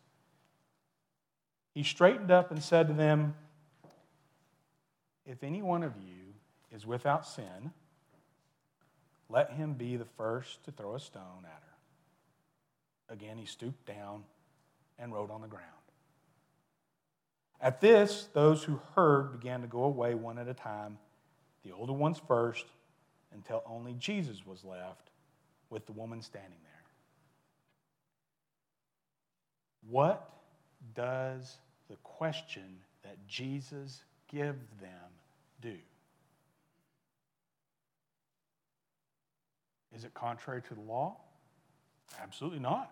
He 1.73 1.83
straightened 1.83 2.29
up 2.29 2.51
and 2.51 2.61
said 2.61 2.89
to 2.89 2.93
them, 2.93 3.35
If 5.25 5.45
any 5.45 5.61
one 5.61 5.81
of 5.81 5.93
you 5.95 6.33
is 6.73 6.85
without 6.85 7.25
sin, 7.25 7.71
let 9.29 9.51
him 9.51 9.73
be 9.73 9.95
the 9.95 10.07
first 10.17 10.63
to 10.65 10.71
throw 10.71 10.95
a 10.95 10.99
stone 10.99 11.45
at 11.45 11.63
her. 11.63 13.13
Again, 13.13 13.37
he 13.37 13.45
stooped 13.45 13.85
down 13.85 14.23
and 14.97 15.13
wrote 15.13 15.31
on 15.31 15.41
the 15.41 15.47
ground. 15.47 15.65
At 17.61 17.81
this, 17.81 18.27
those 18.33 18.63
who 18.63 18.79
heard 18.95 19.33
began 19.33 19.61
to 19.61 19.67
go 19.67 19.83
away 19.83 20.15
one 20.15 20.37
at 20.37 20.47
a 20.47 20.53
time 20.53 20.97
the 21.63 21.71
older 21.73 21.93
ones 21.93 22.21
first, 22.27 22.65
until 23.33 23.61
only 23.65 23.93
Jesus 23.93 24.45
was 24.45 24.63
left 24.63 25.09
with 25.69 25.85
the 25.85 25.91
woman 25.91 26.21
standing 26.21 26.57
there. 26.63 26.83
What 29.89 30.29
does 30.95 31.57
the 31.89 31.97
question 31.97 32.77
that 33.03 33.17
Jesus 33.27 34.03
gives 34.31 34.65
them 34.79 35.11
do? 35.61 35.75
Is 39.95 40.04
it 40.04 40.13
contrary 40.13 40.62
to 40.63 40.73
the 40.73 40.82
law? 40.82 41.17
Absolutely 42.21 42.60
not. 42.60 42.91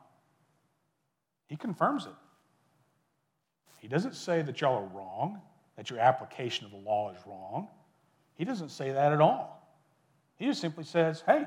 He 1.47 1.55
confirms 1.55 2.05
it. 2.05 2.15
He 3.79 3.87
doesn't 3.87 4.15
say 4.15 4.41
that 4.41 4.59
y'all 4.59 4.83
are 4.83 4.97
wrong, 4.97 5.41
that 5.75 5.89
your 5.89 5.99
application 5.99 6.65
of 6.65 6.71
the 6.71 6.77
law 6.77 7.11
is 7.11 7.19
wrong. 7.25 7.67
He 8.35 8.43
doesn't 8.43 8.69
say 8.69 8.91
that 8.91 9.13
at 9.13 9.21
all. 9.21 9.57
He 10.35 10.45
just 10.45 10.61
simply 10.61 10.83
says, 10.83 11.23
hey, 11.25 11.45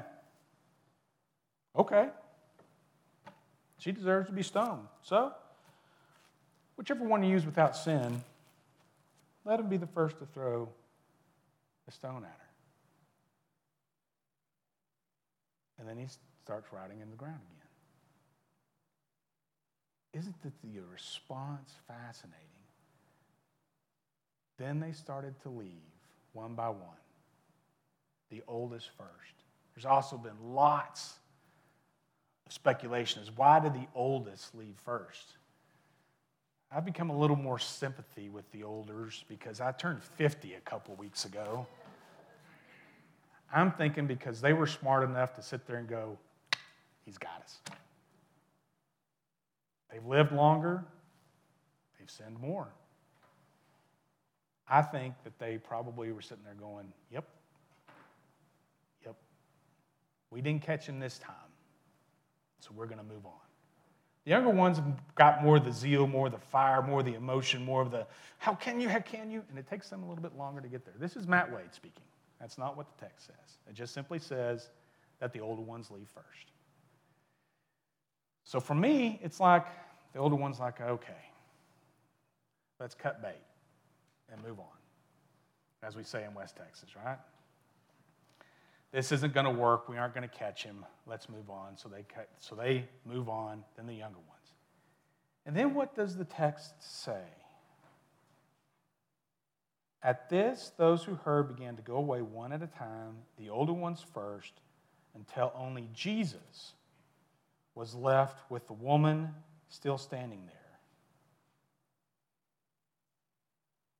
okay, 1.77 2.09
she 3.79 3.93
deserves 3.93 4.27
to 4.27 4.33
be 4.33 4.43
stoned. 4.43 4.87
So, 5.03 5.33
whichever 6.77 7.05
one 7.05 7.23
you 7.23 7.31
use 7.31 7.47
without 7.47 7.77
sin, 7.77 8.23
let 9.45 9.61
him 9.61 9.69
be 9.69 9.77
the 9.77 9.87
first 9.87 10.19
to 10.19 10.27
throw 10.27 10.69
a 11.89 11.91
stone 11.91 12.25
at 12.25 12.39
her. 12.39 12.50
And 15.81 15.89
then 15.89 15.97
he 15.97 16.07
starts 16.45 16.73
writing 16.73 17.01
in 17.01 17.11
the 17.11 17.17
ground 17.17 17.41
again. 20.13 20.23
Isn't 20.23 20.43
the 20.43 20.53
response 20.93 21.73
fascinating? 21.89 22.37
Then 24.59 24.79
they 24.79 24.93
started 24.93 25.41
to 25.43 25.49
leave 25.49 25.71
one 26.35 26.55
by 26.55 26.69
one. 26.69 27.01
The 28.31 28.43
oldest 28.47 28.91
first. 28.97 29.35
There's 29.75 29.87
also 29.87 30.19
been 30.19 30.37
lots 30.53 31.15
of 32.47 32.53
speculation 32.53 33.23
as 33.23 33.31
why 33.35 33.61
did 33.61 33.73
the 33.73 33.87
oldest 33.95 34.55
leave 34.55 34.77
first? 34.85 35.33
I've 36.71 36.85
become 36.85 37.11
a 37.11 37.19
little 37.19 37.37
more 37.37 37.59
sympathy 37.59 38.29
with 38.29 38.51
the 38.53 38.63
olders 38.63 39.25
because 39.29 39.61
I 39.61 39.73
turned 39.73 40.05
50 40.05 40.55
a 40.55 40.61
couple 40.61 40.95
weeks 40.97 41.25
ago. 41.25 41.67
I'm 43.53 43.73
thinking 43.73 44.07
because 44.07 44.41
they 44.41 44.53
were 44.53 44.67
smart 44.67 45.03
enough 45.03 45.35
to 45.35 45.43
sit 45.43 45.67
there 45.67 45.77
and 45.77 45.89
go, 45.89 46.19
He's 47.05 47.19
got 47.19 47.43
us. 47.43 47.61
They've 49.91 50.05
lived 50.05 50.33
longer, 50.33 50.85
they've 51.99 52.11
sinned 52.11 52.39
more. 52.39 52.69
I 54.69 54.83
think 54.83 55.15
that 55.25 55.37
they 55.41 55.59
probably 55.59 56.13
were 56.13 56.23
sitting 56.23 56.45
there 56.45 56.55
going, 56.55 56.93
Yep, 57.11 57.25
yep. 59.05 59.17
We 60.31 60.41
didn't 60.41 60.63
catch 60.63 60.87
him 60.87 61.01
this 61.01 61.19
time, 61.19 61.35
so 62.61 62.71
we're 62.77 62.87
going 62.87 62.99
to 62.99 63.05
move 63.05 63.27
on. 63.27 63.33
The 64.25 64.31
younger 64.31 64.51
ones 64.51 64.81
got 65.15 65.43
more 65.43 65.57
of 65.57 65.65
the 65.65 65.73
zeal, 65.73 66.07
more 66.07 66.27
of 66.27 66.33
the 66.33 66.39
fire, 66.39 66.83
more 66.83 67.01
of 67.01 67.07
the 67.07 67.15
emotion, 67.15 67.65
more 67.65 67.83
of 67.83 67.91
the 67.91 68.07
how 68.39 68.55
can 68.55 68.81
you, 68.81 68.89
how 68.89 69.01
can 69.01 69.31
you? 69.31 69.43
And 69.49 69.59
it 69.59 69.67
takes 69.67 69.89
them 69.89 70.03
a 70.03 70.09
little 70.09 70.23
bit 70.23 70.37
longer 70.37 70.61
to 70.61 70.69
get 70.69 70.85
there. 70.85 70.95
This 70.99 71.17
is 71.17 71.27
Matt 71.27 71.51
Wade 71.53 71.73
speaking. 71.73 72.05
That's 72.41 72.57
not 72.57 72.77
what 72.77 72.87
the 72.97 73.05
text 73.05 73.27
says. 73.27 73.59
It 73.69 73.75
just 73.75 73.93
simply 73.93 74.19
says 74.19 74.71
that 75.21 75.33
the 75.33 75.41
older 75.41 75.63
ones 75.63 75.91
leave 75.91 76.09
first. 76.09 76.53
So 78.45 78.59
for 78.59 78.75
me, 78.75 79.21
it's 79.23 79.39
like 79.39 79.67
the 80.13 80.19
older 80.19 80.37
one's 80.37 80.59
like, 80.59 80.81
okay, 80.81 81.13
let's 82.81 82.95
cut 82.95 83.23
bait 83.23 83.43
and 84.33 84.43
move 84.43 84.59
on. 84.59 84.67
as 85.83 85.97
we 85.97 86.03
say 86.03 86.25
in 86.25 86.35
West 86.35 86.57
Texas, 86.57 86.91
right? 87.05 87.19
This 88.93 89.13
isn't 89.13 89.33
going 89.33 89.47
to 89.47 89.53
work. 89.53 89.89
We 89.89 89.99
aren't 89.99 90.15
going 90.15 90.29
to 90.29 90.35
catch 90.35 90.65
him. 90.65 90.85
Let's 91.07 91.29
move 91.29 91.49
on. 91.49 91.77
So 91.77 91.89
they, 91.89 92.05
so 92.39 92.55
they 92.55 92.89
move 93.05 93.29
on, 93.29 93.63
then 93.77 93.87
the 93.87 93.95
younger 93.95 94.19
ones. 94.19 94.55
And 95.47 95.57
then 95.57 95.75
what 95.75 95.95
does 95.95 96.17
the 96.17 96.25
text 96.25 96.75
say? 96.81 97.23
At 100.03 100.31
this, 100.31 100.73
those 100.77 101.05
who 101.05 101.15
heard 101.15 101.55
began 101.55 101.77
to 101.77 101.83
go 101.83 101.97
away 101.97 102.23
one 102.23 102.53
at 102.53 102.63
a 102.63 102.67
time, 102.67 103.17
the 103.39 103.51
older 103.51 103.73
ones 103.73 104.05
first, 104.15 104.55
until 105.15 105.53
only 105.55 105.89
Jesus 105.93 106.73
was 107.75 107.95
left 107.95 108.51
with 108.51 108.67
the 108.67 108.73
woman 108.73 109.35
still 109.69 109.99
standing 109.99 110.47
there. 110.47 110.57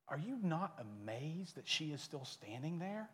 Are 0.09 0.19
you 0.19 0.39
not 0.43 0.81
amazed 0.81 1.57
that 1.57 1.69
she 1.69 1.93
is 1.93 2.01
still 2.01 2.25
standing 2.25 2.79
there? 2.79 3.09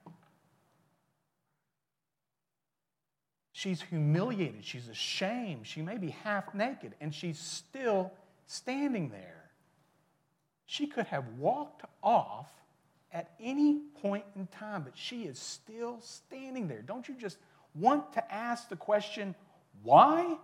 She's 3.52 3.82
humiliated. 3.82 4.64
She's 4.64 4.88
ashamed. 4.88 5.66
She 5.66 5.82
may 5.82 5.98
be 5.98 6.10
half 6.10 6.54
naked, 6.54 6.94
and 7.00 7.14
she's 7.14 7.38
still 7.38 8.12
standing 8.46 9.08
there. 9.08 9.50
She 10.66 10.86
could 10.86 11.06
have 11.06 11.24
walked 11.38 11.82
off 12.02 12.48
at 13.16 13.30
any 13.40 13.78
point 14.02 14.26
in 14.36 14.46
time, 14.48 14.82
but 14.82 14.92
she 14.94 15.22
is 15.22 15.38
still 15.38 15.98
standing 16.02 16.68
there. 16.68 16.82
Don't 16.82 17.08
you 17.08 17.14
just 17.14 17.38
want 17.74 18.12
to 18.12 18.32
ask 18.32 18.68
the 18.68 18.76
question, 18.76 19.34
why? 19.82 20.36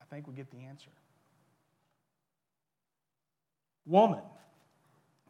I 0.00 0.04
think 0.08 0.26
we 0.26 0.32
get 0.32 0.50
the 0.50 0.64
answer. 0.64 0.88
Woman. 3.84 4.22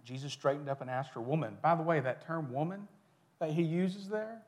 Jesus 0.05 0.33
straightened 0.33 0.69
up 0.69 0.81
and 0.83 0.89
asked 0.89 1.15
her, 1.15 1.21
Woman. 1.21 1.57
By 1.61 1.75
the 1.75 1.83
way, 1.83 1.99
that 1.99 2.25
term 2.25 2.53
woman 2.53 2.87
that 3.41 3.51
he 3.51 3.63
uses 3.63 4.09
there, 4.09 4.41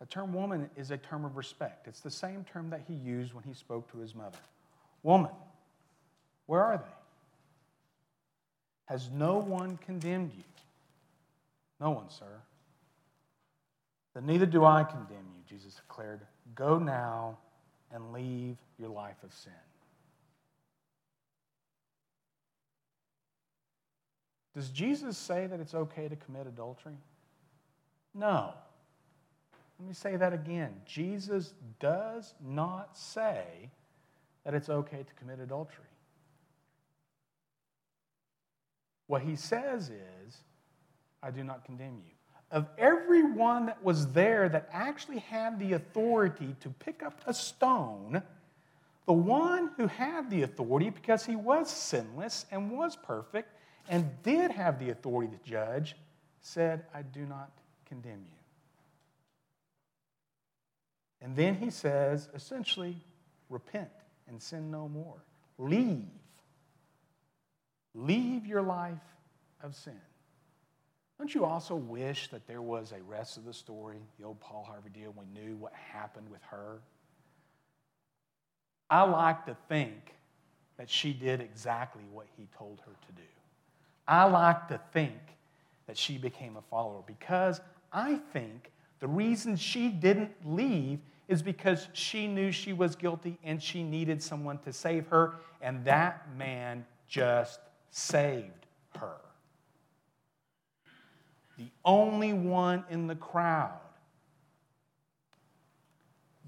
the 0.00 0.06
term 0.06 0.34
woman 0.34 0.68
is 0.76 0.90
a 0.90 0.98
term 0.98 1.24
of 1.24 1.38
respect. 1.38 1.88
It's 1.88 2.00
the 2.00 2.10
same 2.10 2.44
term 2.44 2.68
that 2.70 2.82
he 2.86 2.92
used 2.92 3.32
when 3.32 3.44
he 3.44 3.54
spoke 3.54 3.90
to 3.92 3.98
his 3.98 4.14
mother. 4.14 4.36
Woman, 5.02 5.30
where 6.44 6.62
are 6.62 6.76
they? 6.76 6.99
Has 8.90 9.08
no 9.14 9.36
one 9.36 9.76
condemned 9.76 10.32
you? 10.36 10.42
No 11.80 11.90
one, 11.92 12.10
sir. 12.10 12.40
Then 14.14 14.26
neither 14.26 14.46
do 14.46 14.64
I 14.64 14.82
condemn 14.82 15.28
you, 15.32 15.42
Jesus 15.48 15.76
declared. 15.76 16.22
Go 16.56 16.76
now 16.76 17.38
and 17.94 18.12
leave 18.12 18.56
your 18.80 18.88
life 18.88 19.22
of 19.22 19.32
sin. 19.32 19.52
Does 24.56 24.70
Jesus 24.70 25.16
say 25.16 25.46
that 25.46 25.60
it's 25.60 25.74
okay 25.74 26.08
to 26.08 26.16
commit 26.16 26.48
adultery? 26.48 26.98
No. 28.12 28.54
Let 29.78 29.86
me 29.86 29.94
say 29.94 30.16
that 30.16 30.32
again. 30.32 30.72
Jesus 30.84 31.54
does 31.78 32.34
not 32.44 32.98
say 32.98 33.70
that 34.42 34.52
it's 34.52 34.68
okay 34.68 35.04
to 35.04 35.14
commit 35.14 35.38
adultery. 35.38 35.84
What 39.10 39.22
he 39.22 39.34
says 39.34 39.90
is, 39.90 40.36
I 41.20 41.32
do 41.32 41.42
not 41.42 41.64
condemn 41.64 41.96
you. 41.96 42.12
Of 42.52 42.68
everyone 42.78 43.66
that 43.66 43.82
was 43.82 44.12
there 44.12 44.48
that 44.48 44.68
actually 44.72 45.18
had 45.18 45.58
the 45.58 45.72
authority 45.72 46.54
to 46.60 46.68
pick 46.68 47.02
up 47.02 47.20
a 47.26 47.34
stone, 47.34 48.22
the 49.06 49.12
one 49.12 49.70
who 49.76 49.88
had 49.88 50.30
the 50.30 50.42
authority, 50.42 50.90
because 50.90 51.26
he 51.26 51.34
was 51.34 51.68
sinless 51.68 52.46
and 52.52 52.70
was 52.70 52.94
perfect 52.94 53.52
and 53.88 54.08
did 54.22 54.52
have 54.52 54.78
the 54.78 54.90
authority 54.90 55.36
to 55.36 55.50
judge, 55.50 55.96
said, 56.40 56.84
I 56.94 57.02
do 57.02 57.26
not 57.26 57.50
condemn 57.86 58.24
you. 58.30 58.38
And 61.20 61.34
then 61.34 61.56
he 61.56 61.70
says, 61.70 62.28
essentially, 62.32 62.96
repent 63.48 63.90
and 64.28 64.40
sin 64.40 64.70
no 64.70 64.88
more. 64.88 65.24
Leave 65.58 66.06
Leave 67.94 68.46
your 68.46 68.62
life 68.62 68.98
of 69.62 69.74
sin. 69.74 70.00
Don't 71.18 71.34
you 71.34 71.44
also 71.44 71.74
wish 71.74 72.28
that 72.30 72.46
there 72.46 72.62
was 72.62 72.92
a 72.92 73.02
rest 73.02 73.36
of 73.36 73.44
the 73.44 73.52
story, 73.52 73.98
the 74.18 74.24
old 74.24 74.40
Paul 74.40 74.64
Harvey 74.66 74.88
deal, 74.88 75.14
we 75.16 75.26
knew 75.38 75.56
what 75.56 75.72
happened 75.74 76.30
with 76.30 76.40
her? 76.50 76.80
I 78.88 79.02
like 79.02 79.44
to 79.46 79.56
think 79.68 80.14
that 80.78 80.88
she 80.88 81.12
did 81.12 81.40
exactly 81.40 82.04
what 82.10 82.26
he 82.36 82.48
told 82.56 82.80
her 82.86 82.92
to 83.06 83.12
do. 83.12 83.28
I 84.08 84.24
like 84.24 84.68
to 84.68 84.80
think 84.92 85.18
that 85.86 85.98
she 85.98 86.16
became 86.16 86.56
a 86.56 86.62
follower 86.62 87.02
because 87.06 87.60
I 87.92 88.16
think 88.32 88.72
the 89.00 89.08
reason 89.08 89.56
she 89.56 89.88
didn't 89.88 90.32
leave 90.44 91.00
is 91.28 91.42
because 91.42 91.88
she 91.92 92.26
knew 92.26 92.50
she 92.50 92.72
was 92.72 92.96
guilty 92.96 93.38
and 93.44 93.62
she 93.62 93.82
needed 93.82 94.22
someone 94.22 94.58
to 94.58 94.72
save 94.72 95.06
her, 95.08 95.36
and 95.60 95.84
that 95.84 96.26
man 96.36 96.84
just 97.06 97.60
saved 97.90 98.66
her. 98.98 99.16
The 101.58 101.70
only 101.84 102.32
one 102.32 102.84
in 102.88 103.06
the 103.06 103.14
crowd. 103.14 103.78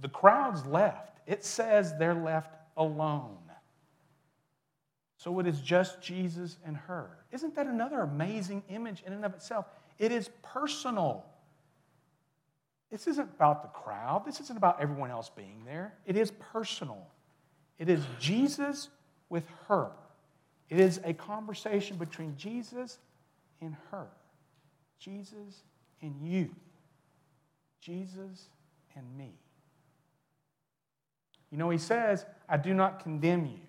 The 0.00 0.08
crowd's 0.08 0.64
left. 0.66 1.20
It 1.26 1.44
says 1.44 1.94
they're 1.98 2.14
left 2.14 2.54
alone. 2.76 3.38
So 5.18 5.38
it 5.38 5.46
is 5.46 5.60
just 5.60 6.02
Jesus 6.02 6.56
and 6.66 6.76
her. 6.76 7.08
Isn't 7.30 7.54
that 7.54 7.66
another 7.66 8.00
amazing 8.00 8.64
image 8.68 9.04
in 9.06 9.12
and 9.12 9.24
of 9.24 9.34
itself? 9.34 9.66
It 9.98 10.10
is 10.10 10.30
personal. 10.42 11.24
This 12.90 13.06
isn't 13.06 13.30
about 13.30 13.62
the 13.62 13.68
crowd. 13.68 14.24
This 14.26 14.40
isn't 14.40 14.56
about 14.56 14.80
everyone 14.80 15.10
else 15.10 15.30
being 15.30 15.62
there. 15.64 15.94
It 16.06 16.16
is 16.16 16.32
personal. 16.32 17.06
It 17.78 17.88
is 17.88 18.04
Jesus 18.18 18.88
with 19.28 19.44
her. 19.68 19.92
It 20.72 20.80
is 20.80 21.02
a 21.04 21.12
conversation 21.12 21.98
between 21.98 22.34
Jesus 22.38 22.96
and 23.60 23.76
her, 23.90 24.06
Jesus 24.98 25.64
and 26.00 26.14
you, 26.22 26.48
Jesus 27.82 28.48
and 28.96 29.04
me. 29.14 29.34
You 31.50 31.58
know, 31.58 31.68
he 31.68 31.76
says, 31.76 32.24
I 32.48 32.56
do 32.56 32.72
not 32.72 33.02
condemn 33.02 33.44
you. 33.44 33.60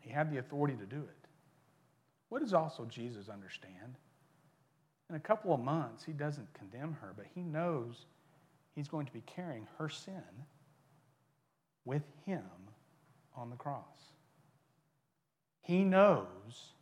He 0.00 0.10
had 0.10 0.30
the 0.30 0.36
authority 0.36 0.76
to 0.76 0.84
do 0.84 0.98
it. 0.98 1.26
What 2.28 2.42
does 2.42 2.52
also 2.52 2.84
Jesus 2.84 3.30
understand? 3.30 3.94
In 5.08 5.16
a 5.16 5.20
couple 5.20 5.54
of 5.54 5.60
months, 5.60 6.04
he 6.04 6.12
doesn't 6.12 6.52
condemn 6.52 6.98
her, 7.00 7.14
but 7.16 7.24
he 7.34 7.40
knows 7.40 8.04
he's 8.74 8.88
going 8.88 9.06
to 9.06 9.12
be 9.14 9.22
carrying 9.22 9.66
her 9.78 9.88
sin 9.88 10.22
with 11.86 12.02
him 12.26 12.44
on 13.34 13.48
the 13.48 13.56
cross. 13.56 13.86
He 15.70 15.84
knows 15.84 16.74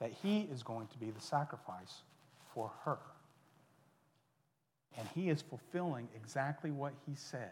that 0.00 0.10
he 0.22 0.48
is 0.50 0.62
going 0.62 0.86
to 0.86 0.96
be 0.96 1.10
the 1.10 1.20
sacrifice 1.20 2.00
for 2.54 2.72
her. 2.86 2.96
And 4.96 5.06
he 5.14 5.28
is 5.28 5.42
fulfilling 5.42 6.08
exactly 6.16 6.70
what 6.70 6.94
he 7.06 7.14
said 7.14 7.50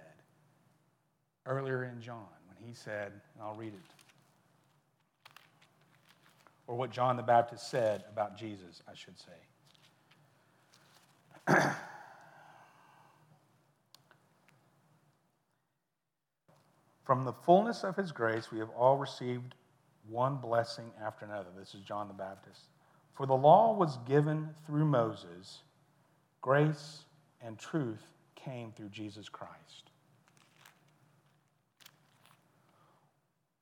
earlier 1.45 1.85
in 1.85 2.01
John 2.01 2.25
when 2.49 2.57
he 2.67 2.73
said, 2.73 3.13
and 3.13 3.43
I'll 3.43 3.57
read 3.57 3.75
it, 3.75 3.81
or 6.67 6.77
what 6.77 6.91
John 6.91 7.19
the 7.19 7.23
Baptist 7.23 7.71
said 7.71 8.05
about 8.11 8.39
Jesus, 8.39 8.83
I 8.91 8.95
should 8.95 9.17
say. 11.47 11.63
From 17.05 17.27
the 17.27 17.35
fullness 17.35 17.85
of 17.85 17.97
his 17.97 18.13
grace, 18.13 18.51
we 18.51 18.61
have 18.61 18.71
all 18.71 18.97
received 18.97 19.57
one 20.11 20.37
blessing 20.37 20.91
after 21.03 21.25
another. 21.25 21.49
This 21.57 21.75
is 21.75 21.81
John 21.83 22.09
the 22.09 22.15
Baptist. 22.15 22.61
For 23.15 23.27
the 23.27 23.35
law 23.35 23.75
was 23.75 23.99
given 24.09 24.49
through 24.67 24.85
Moses, 24.85 25.61
grace 26.41 27.05
and 27.41 27.59
truth 27.59 28.03
came 28.35 28.73
through 28.73 28.89
Jesus 28.89 29.29
Christ. 29.29 29.91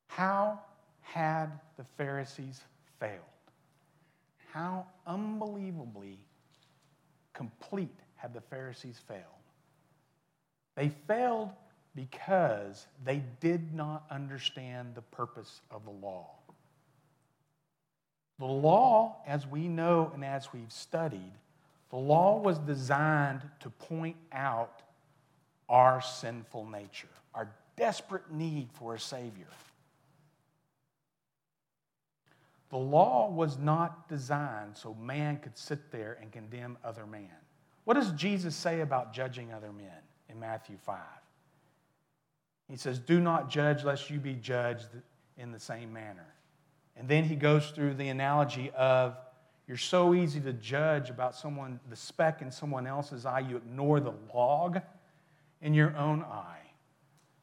How 0.09 0.61
had 1.03 1.47
the 1.77 1.85
Pharisees 1.97 2.61
failed? 2.99 3.21
How 4.53 4.87
unbelievably 5.07 6.19
complete 7.35 8.01
had 8.17 8.35
the 8.35 8.41
Pharisees 8.41 9.01
failed? 9.07 9.23
They 10.75 10.91
failed 11.07 11.51
because 11.95 12.87
they 13.05 13.23
did 13.41 13.75
not 13.75 14.05
understand 14.11 14.95
the 14.95 15.03
purpose 15.03 15.61
of 15.71 15.85
the 15.85 15.91
law. 15.91 16.38
The 18.39 18.47
law, 18.47 19.17
as 19.27 19.47
we 19.47 19.69
know 19.69 20.11
and 20.15 20.25
as 20.25 20.53
we've 20.53 20.73
studied, 20.73 21.33
the 21.91 21.97
law 21.97 22.39
was 22.39 22.59
designed 22.59 23.43
to 23.61 23.71
point 23.71 24.17
out 24.33 24.83
our 25.69 26.01
sinful 26.01 26.67
nature, 26.67 27.09
our 27.35 27.49
desperate 27.77 28.31
need 28.31 28.69
for 28.73 28.95
a 28.95 29.01
Savior. 29.01 29.49
The 32.71 32.77
law 32.77 33.31
was 33.31 33.59
not 33.59 34.09
designed 34.09 34.77
so 34.77 34.95
man 34.95 35.39
could 35.39 35.57
sit 35.57 35.91
there 35.91 36.19
and 36.21 36.31
condemn 36.31 36.77
other 36.85 37.07
man. 37.07 37.31
What 37.85 37.95
does 37.95 38.13
Jesus 38.13 38.55
say 38.55 38.83
about 38.83 39.15
judging 39.15 39.53
other 39.53 39.73
men 39.73 39.87
in 40.29 40.39
Matthew 40.39 40.77
5? 40.85 40.99
He 42.69 42.77
says, 42.77 42.99
Do 42.99 43.21
not 43.21 43.49
judge 43.49 43.85
lest 43.85 44.11
you 44.11 44.21
be 44.21 44.35
judged 44.35 44.89
in 45.39 45.51
the 45.51 45.59
same 45.59 45.93
manner. 45.93 46.27
And 46.99 47.09
then 47.09 47.25
he 47.25 47.37
goes 47.37 47.71
through 47.71 47.95
the 47.95 48.09
analogy 48.09 48.71
of 48.77 49.17
you're 49.69 49.77
so 49.77 50.15
easy 50.15 50.41
to 50.41 50.53
judge 50.53 51.11
about 51.11 51.37
someone, 51.37 51.79
the 51.91 51.97
speck 51.97 52.43
in 52.43 52.51
someone 52.51 52.87
else's 52.87 53.25
eye, 53.25 53.41
you 53.41 53.57
ignore 53.57 54.01
the 54.01 54.15
log 54.35 54.81
in 55.61 55.75
your 55.75 55.97
own 55.97 56.23
eye. 56.23 56.63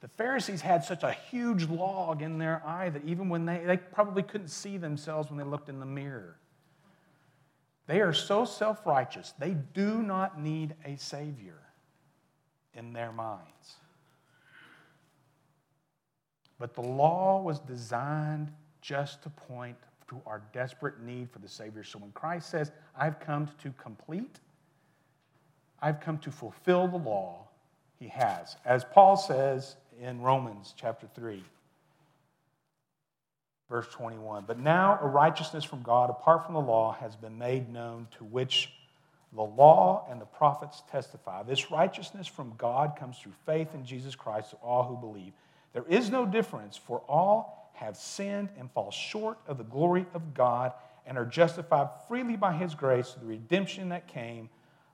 The 0.01 0.07
Pharisees 0.09 0.61
had 0.61 0.83
such 0.83 1.03
a 1.03 1.11
huge 1.11 1.67
log 1.67 2.21
in 2.21 2.37
their 2.37 2.61
eye 2.65 2.89
that 2.89 3.05
even 3.05 3.29
when 3.29 3.45
they, 3.45 3.59
they 3.65 3.77
probably 3.77 4.23
couldn't 4.23 4.49
see 4.49 4.77
themselves 4.77 5.29
when 5.29 5.37
they 5.37 5.45
looked 5.45 5.69
in 5.69 5.79
the 5.79 5.85
mirror. 5.85 6.37
They 7.87 8.01
are 8.01 8.13
so 8.13 8.45
self 8.45 8.85
righteous, 8.85 9.33
they 9.39 9.55
do 9.73 10.01
not 10.01 10.39
need 10.41 10.75
a 10.83 10.97
Savior 10.97 11.61
in 12.73 12.91
their 12.91 13.11
minds. 13.11 13.75
But 16.57 16.73
the 16.73 16.81
law 16.81 17.41
was 17.41 17.59
designed 17.59 18.51
just 18.85 19.23
to 19.23 19.29
point 19.29 19.75
to 20.07 20.21
our 20.27 20.43
desperate 20.53 21.01
need 21.01 21.31
for 21.31 21.39
the 21.39 21.47
Savior. 21.47 21.83
So 21.83 21.97
when 21.97 22.11
Christ 22.11 22.49
says, 22.51 22.71
I've 22.95 23.19
come 23.19 23.49
to 23.63 23.71
complete, 23.81 24.39
I've 25.81 25.99
come 25.99 26.19
to 26.19 26.31
fulfill 26.31 26.87
the 26.87 26.97
law, 26.97 27.47
he 27.99 28.07
has. 28.09 28.57
As 28.63 28.85
Paul 28.85 29.17
says 29.17 29.75
in 29.99 30.21
Romans 30.21 30.75
chapter 30.77 31.07
3, 31.15 31.43
verse 33.67 33.87
21. 33.87 34.43
But 34.45 34.59
now 34.59 34.99
a 35.01 35.07
righteousness 35.07 35.63
from 35.63 35.81
God 35.81 36.11
apart 36.11 36.45
from 36.45 36.53
the 36.53 36.61
law 36.61 36.95
has 36.99 37.15
been 37.15 37.39
made 37.39 37.73
known 37.73 38.07
to 38.19 38.23
which 38.23 38.71
the 39.33 39.41
law 39.41 40.05
and 40.11 40.21
the 40.21 40.25
prophets 40.25 40.83
testify. 40.91 41.41
This 41.41 41.71
righteousness 41.71 42.27
from 42.27 42.53
God 42.59 42.95
comes 42.99 43.17
through 43.17 43.33
faith 43.47 43.73
in 43.73 43.83
Jesus 43.83 44.13
Christ 44.13 44.51
to 44.51 44.57
all 44.57 44.83
who 44.83 44.95
believe. 44.95 45.33
There 45.73 45.85
is 45.89 46.11
no 46.11 46.27
difference, 46.27 46.77
for 46.77 46.99
all 47.09 47.64
have 47.75 47.97
sinned 47.97 48.49
and 48.57 48.71
fall 48.71 48.91
short 48.91 49.37
of 49.47 49.57
the 49.57 49.63
glory 49.63 50.05
of 50.13 50.33
God 50.33 50.73
and 51.05 51.17
are 51.17 51.25
justified 51.25 51.89
freely 52.07 52.35
by 52.35 52.53
his 52.53 52.73
grace 52.73 53.11
through 53.11 53.21
the 53.21 53.33
redemption 53.33 53.89
that 53.89 54.07
came 54.07 54.49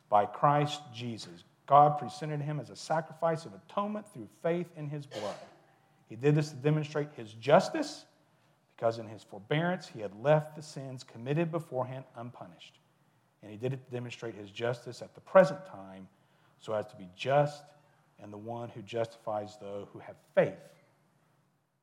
by 0.10 0.26
Christ 0.26 0.82
Jesus. 0.94 1.44
God 1.66 1.98
presented 1.98 2.42
him 2.42 2.60
as 2.60 2.70
a 2.70 2.76
sacrifice 2.76 3.46
of 3.46 3.54
atonement 3.54 4.06
through 4.14 4.28
faith 4.44 4.68
in 4.76 4.90
his 4.90 5.06
blood. 5.06 5.36
He 6.10 6.16
did 6.16 6.36
this 6.36 6.50
to 6.50 6.56
demonstrate 6.56 7.08
his 7.16 7.32
justice 7.34 8.06
because 8.76 9.00
in 9.00 9.08
his 9.08 9.24
forbearance 9.24 9.88
he 9.88 10.02
had 10.02 10.12
left 10.22 10.56
the 10.56 10.62
sins 10.62 11.04
committed 11.04 11.52
beforehand 11.52 12.04
unpunished. 12.18 12.80
And 13.42 13.52
he 13.52 13.58
did 13.58 13.74
it 13.74 13.86
to 13.86 13.92
demonstrate 13.92 14.36
his 14.36 14.52
justice 14.52 15.02
at 15.02 15.16
the 15.16 15.22
present 15.22 15.66
time 15.66 16.08
so 16.60 16.74
as 16.74 16.88
to 16.88 16.96
be 16.96 17.08
just 17.16 17.64
and 18.22 18.34
the 18.34 18.38
one 18.38 18.70
who 18.70 18.82
justifies 18.82 19.58
those 19.62 19.88
who 19.94 20.00
have 20.00 20.16
faith 20.36 20.60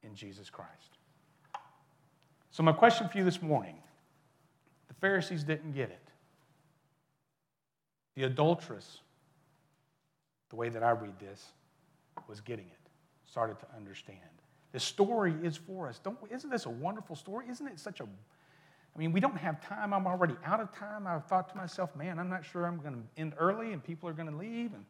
in 0.03 0.15
Jesus 0.15 0.51
Christ. 0.51 0.99
So, 2.51 2.63
my 2.63 2.73
question 2.73 3.09
for 3.09 3.19
you 3.19 3.25
this 3.25 3.43
morning 3.43 3.77
the 4.89 4.95
Pharisees 4.95 5.45
didn't 5.45 5.73
get 5.73 5.91
it. 5.91 6.03
The 8.17 8.25
adulteress 8.25 9.01
the 10.51 10.57
way 10.57 10.69
that 10.69 10.83
I 10.83 10.91
read 10.91 11.19
this, 11.19 11.53
was 12.29 12.41
getting 12.41 12.67
it, 12.67 12.91
started 13.27 13.59
to 13.61 13.67
understand. 13.77 14.19
The 14.73 14.81
story 14.81 15.35
is 15.43 15.57
for 15.57 15.89
us. 15.89 15.99
Don't, 15.99 16.19
isn't 16.31 16.51
this 16.51 16.67
a 16.67 16.71
wonderful 16.71 17.17
story? 17.17 17.47
Isn't 17.49 17.67
it 17.67 17.79
such 17.79 18.01
a 18.01 18.05
I 18.05 18.99
mean, 18.99 19.13
we 19.13 19.21
don't 19.21 19.37
have 19.37 19.61
time. 19.61 19.95
I'm 19.95 20.09
already 20.09 20.35
out 20.45 20.59
of 20.59 20.75
time. 20.75 21.07
I've 21.07 21.25
thought 21.27 21.49
to 21.51 21.57
myself, 21.57 21.95
man, 21.95 22.19
I'm 22.19 22.29
not 22.29 22.45
sure 22.45 22.67
I'm 22.67 22.79
going 22.81 22.95
to 22.95 23.21
end 23.21 23.33
early 23.39 23.73
and 23.73 23.85
people 23.85 24.09
are 24.09 24.13
going 24.13 24.29
to 24.29 24.37
leave. 24.37 24.73
And 24.75 24.85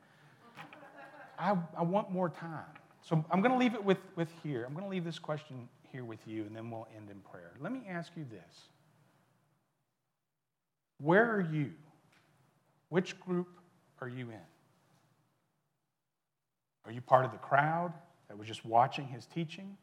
I, 1.39 1.55
I 1.77 1.83
want 1.83 2.11
more 2.11 2.31
time. 2.31 2.65
So 3.09 3.25
I'm 3.31 3.41
going 3.41 3.53
to 3.53 3.59
leave 3.59 3.75
it 3.75 3.83
with, 3.83 3.97
with 4.17 4.29
here. 4.43 4.65
I'm 4.67 4.75
going 4.75 4.85
to 4.85 4.91
leave 4.91 5.05
this 5.05 5.19
question 5.19 5.67
here 5.91 6.05
with 6.05 6.19
you, 6.27 6.43
and 6.43 6.55
then 6.55 6.71
we'll 6.71 6.87
end 6.95 7.09
in 7.09 7.21
prayer. 7.21 7.53
Let 7.59 7.73
me 7.73 7.81
ask 7.89 8.13
you 8.15 8.27
this 8.31 8.69
Where 11.01 11.25
are 11.35 11.41
you? 11.41 11.73
Which 12.91 13.19
group 13.19 13.49
are 14.03 14.09
you 14.09 14.29
in? 14.29 14.47
Are 16.85 16.93
you 16.93 17.01
part 17.01 17.25
of 17.25 17.33
the 17.33 17.39
crowd 17.39 17.95
that 18.29 18.37
was 18.37 18.47
just 18.47 18.67
watching 18.67 19.07
his 19.07 19.25
teaching 19.25 19.79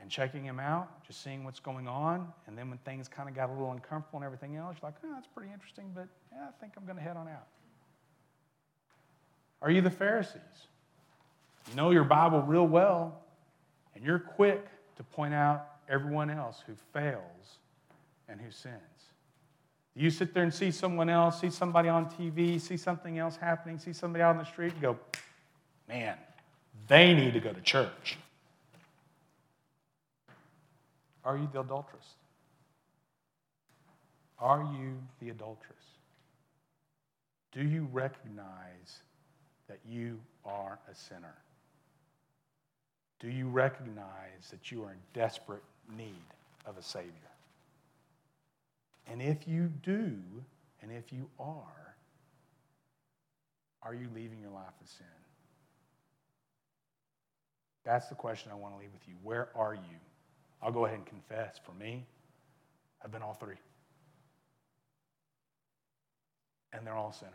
and 0.00 0.10
checking 0.10 0.44
him 0.44 0.58
out, 0.58 1.04
just 1.06 1.22
seeing 1.22 1.44
what's 1.44 1.60
going 1.60 1.86
on? 1.86 2.32
And 2.48 2.58
then 2.58 2.68
when 2.68 2.78
things 2.78 3.06
kind 3.06 3.28
of 3.28 3.36
got 3.36 3.48
a 3.48 3.52
little 3.52 3.70
uncomfortable 3.70 4.18
and 4.18 4.24
everything 4.24 4.56
else, 4.56 4.76
you're 4.80 4.88
like, 4.88 4.96
oh, 5.04 5.12
that's 5.14 5.28
pretty 5.28 5.52
interesting, 5.52 5.92
but 5.94 6.08
yeah, 6.32 6.48
I 6.48 6.60
think 6.60 6.72
I'm 6.76 6.84
going 6.84 6.98
to 6.98 7.02
head 7.02 7.16
on 7.16 7.28
out. 7.28 7.46
Are 9.60 9.70
you 9.70 9.80
the 9.80 9.90
Pharisees? 9.90 10.66
You 11.70 11.76
know 11.76 11.90
your 11.90 12.04
Bible 12.04 12.42
real 12.42 12.66
well, 12.66 13.20
and 13.94 14.04
you're 14.04 14.18
quick 14.18 14.66
to 14.96 15.02
point 15.02 15.34
out 15.34 15.66
everyone 15.88 16.30
else 16.30 16.62
who 16.66 16.74
fails 16.92 17.58
and 18.28 18.40
who 18.40 18.50
sins. 18.50 18.76
You 19.94 20.10
sit 20.10 20.32
there 20.32 20.42
and 20.42 20.52
see 20.52 20.70
someone 20.70 21.08
else, 21.08 21.40
see 21.40 21.50
somebody 21.50 21.88
on 21.88 22.06
TV, 22.06 22.60
see 22.60 22.76
something 22.76 23.18
else 23.18 23.36
happening, 23.36 23.78
see 23.78 23.92
somebody 23.92 24.22
out 24.22 24.36
on 24.36 24.38
the 24.38 24.44
street, 24.44 24.72
go, 24.80 24.98
man, 25.88 26.16
they 26.88 27.12
need 27.12 27.34
to 27.34 27.40
go 27.40 27.52
to 27.52 27.60
church. 27.60 28.16
Are 31.24 31.36
you 31.36 31.48
the 31.52 31.60
adulteress? 31.60 32.06
Are 34.38 34.62
you 34.62 34.98
the 35.20 35.30
adulteress? 35.30 35.76
Do 37.52 37.62
you 37.62 37.86
recognize 37.92 39.00
that 39.68 39.78
you 39.86 40.18
are 40.44 40.78
a 40.90 40.94
sinner? 40.94 41.34
Do 43.22 43.30
you 43.30 43.46
recognize 43.46 44.50
that 44.50 44.72
you 44.72 44.82
are 44.82 44.90
in 44.90 44.98
desperate 45.14 45.62
need 45.96 46.26
of 46.66 46.76
a 46.76 46.82
Savior? 46.82 47.12
And 49.06 49.22
if 49.22 49.46
you 49.46 49.70
do, 49.84 50.12
and 50.82 50.90
if 50.90 51.12
you 51.12 51.28
are, 51.38 51.94
are 53.84 53.94
you 53.94 54.08
leaving 54.12 54.40
your 54.40 54.50
life 54.50 54.74
of 54.82 54.88
sin? 54.88 55.06
That's 57.84 58.08
the 58.08 58.16
question 58.16 58.50
I 58.50 58.56
want 58.56 58.74
to 58.74 58.80
leave 58.80 58.92
with 58.92 59.06
you. 59.06 59.14
Where 59.22 59.50
are 59.54 59.74
you? 59.74 59.98
I'll 60.60 60.72
go 60.72 60.86
ahead 60.86 60.98
and 60.98 61.06
confess. 61.06 61.60
For 61.64 61.72
me, 61.72 62.04
I've 63.04 63.12
been 63.12 63.22
all 63.22 63.34
three. 63.34 63.56
And 66.72 66.84
they're 66.84 66.94
all 66.94 67.12
sinners. 67.12 67.34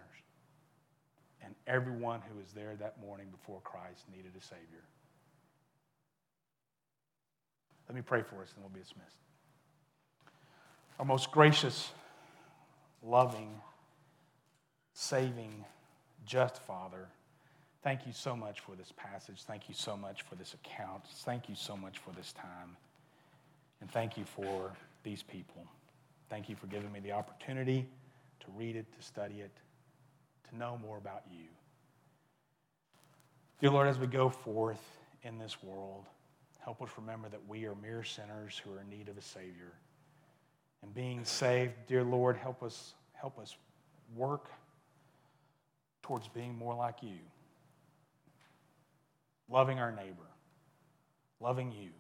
And 1.42 1.56
everyone 1.66 2.22
who 2.30 2.38
was 2.40 2.52
there 2.52 2.76
that 2.76 3.00
morning 3.00 3.28
before 3.32 3.62
Christ 3.64 4.04
needed 4.14 4.32
a 4.38 4.42
Savior. 4.42 4.84
Let 7.88 7.96
me 7.96 8.02
pray 8.02 8.22
for 8.22 8.42
us, 8.42 8.52
and 8.54 8.64
we'll 8.64 8.70
be 8.70 8.80
dismissed. 8.80 9.18
Our 11.00 11.06
most 11.06 11.32
gracious, 11.32 11.92
loving, 13.04 13.62
saving, 14.94 15.64
just 16.26 16.62
Father. 16.64 17.08
Thank 17.84 18.06
you 18.06 18.12
so 18.12 18.36
much 18.36 18.60
for 18.60 18.76
this 18.76 18.92
passage. 18.98 19.44
Thank 19.44 19.70
you 19.70 19.76
so 19.76 19.96
much 19.96 20.24
for 20.24 20.36
this 20.36 20.56
account. 20.56 21.04
Thank 21.24 21.48
you 21.48 21.56
so 21.56 21.78
much 21.78 22.00
for 22.00 22.12
this 22.12 22.34
time. 22.34 22.76
And 23.80 23.90
thank 23.92 24.18
you 24.18 24.26
for 24.26 24.74
these 25.04 25.24
people. 25.24 25.64
Thank 26.30 26.50
you 26.50 26.56
for 26.56 26.68
giving 26.68 26.92
me 26.92 27.00
the 27.00 27.14
opportunity 27.14 27.88
to 28.42 28.48
read 28.58 28.76
it, 28.76 28.86
to 29.00 29.06
study 29.06 29.36
it, 29.36 29.52
to 30.50 30.58
know 30.58 30.78
more 30.82 30.98
about 30.98 31.22
you. 31.32 31.46
Dear 33.62 33.72
Lord, 33.72 33.88
as 33.88 33.98
we 33.98 34.08
go 34.08 34.30
forth 34.30 34.84
in 35.24 35.38
this 35.38 35.64
world, 35.64 36.06
help 36.68 36.82
us 36.82 36.90
remember 36.98 37.30
that 37.30 37.40
we 37.48 37.66
are 37.66 37.76
mere 37.76 38.04
sinners 38.04 38.62
who 38.62 38.74
are 38.74 38.82
in 38.82 38.90
need 38.90 39.08
of 39.08 39.18
a 39.18 39.22
Savior. 39.22 39.72
And 40.84 40.94
being 40.94 41.24
saved, 41.24 41.72
dear 41.88 42.04
Lord, 42.04 42.36
help 42.36 42.62
us, 42.62 42.94
help 43.14 43.40
us 43.40 43.56
work 44.14 44.50
towards 46.04 46.28
being 46.28 46.58
more 46.58 46.76
like 46.76 47.02
you 47.02 47.20
loving 49.50 49.80
our 49.80 49.94
neighbor, 49.94 50.28
loving 51.40 51.72
you. 51.72 51.92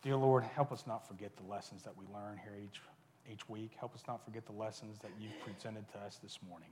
Dear 0.00 0.14
Lord, 0.14 0.44
help 0.44 0.70
us 0.70 0.84
not 0.86 1.08
forget 1.08 1.36
the 1.36 1.42
lessons 1.50 1.82
that 1.82 1.96
we 1.98 2.04
learn 2.14 2.38
here 2.44 2.56
each, 2.64 2.80
each 3.28 3.48
week. 3.48 3.72
Help 3.76 3.92
us 3.92 4.04
not 4.06 4.24
forget 4.24 4.46
the 4.46 4.52
lessons 4.52 5.00
that 5.00 5.10
you've 5.20 5.40
presented 5.40 5.84
to 5.94 5.98
us 5.98 6.20
this 6.22 6.38
morning. 6.48 6.70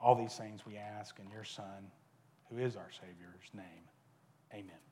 All 0.00 0.16
these 0.16 0.34
things 0.34 0.66
we 0.66 0.76
ask 0.76 1.20
in 1.24 1.30
your 1.30 1.44
Son, 1.44 1.86
who 2.50 2.58
is 2.58 2.76
our 2.76 2.90
Savior's 2.90 3.50
name. 3.54 3.84
Amen. 4.52 4.91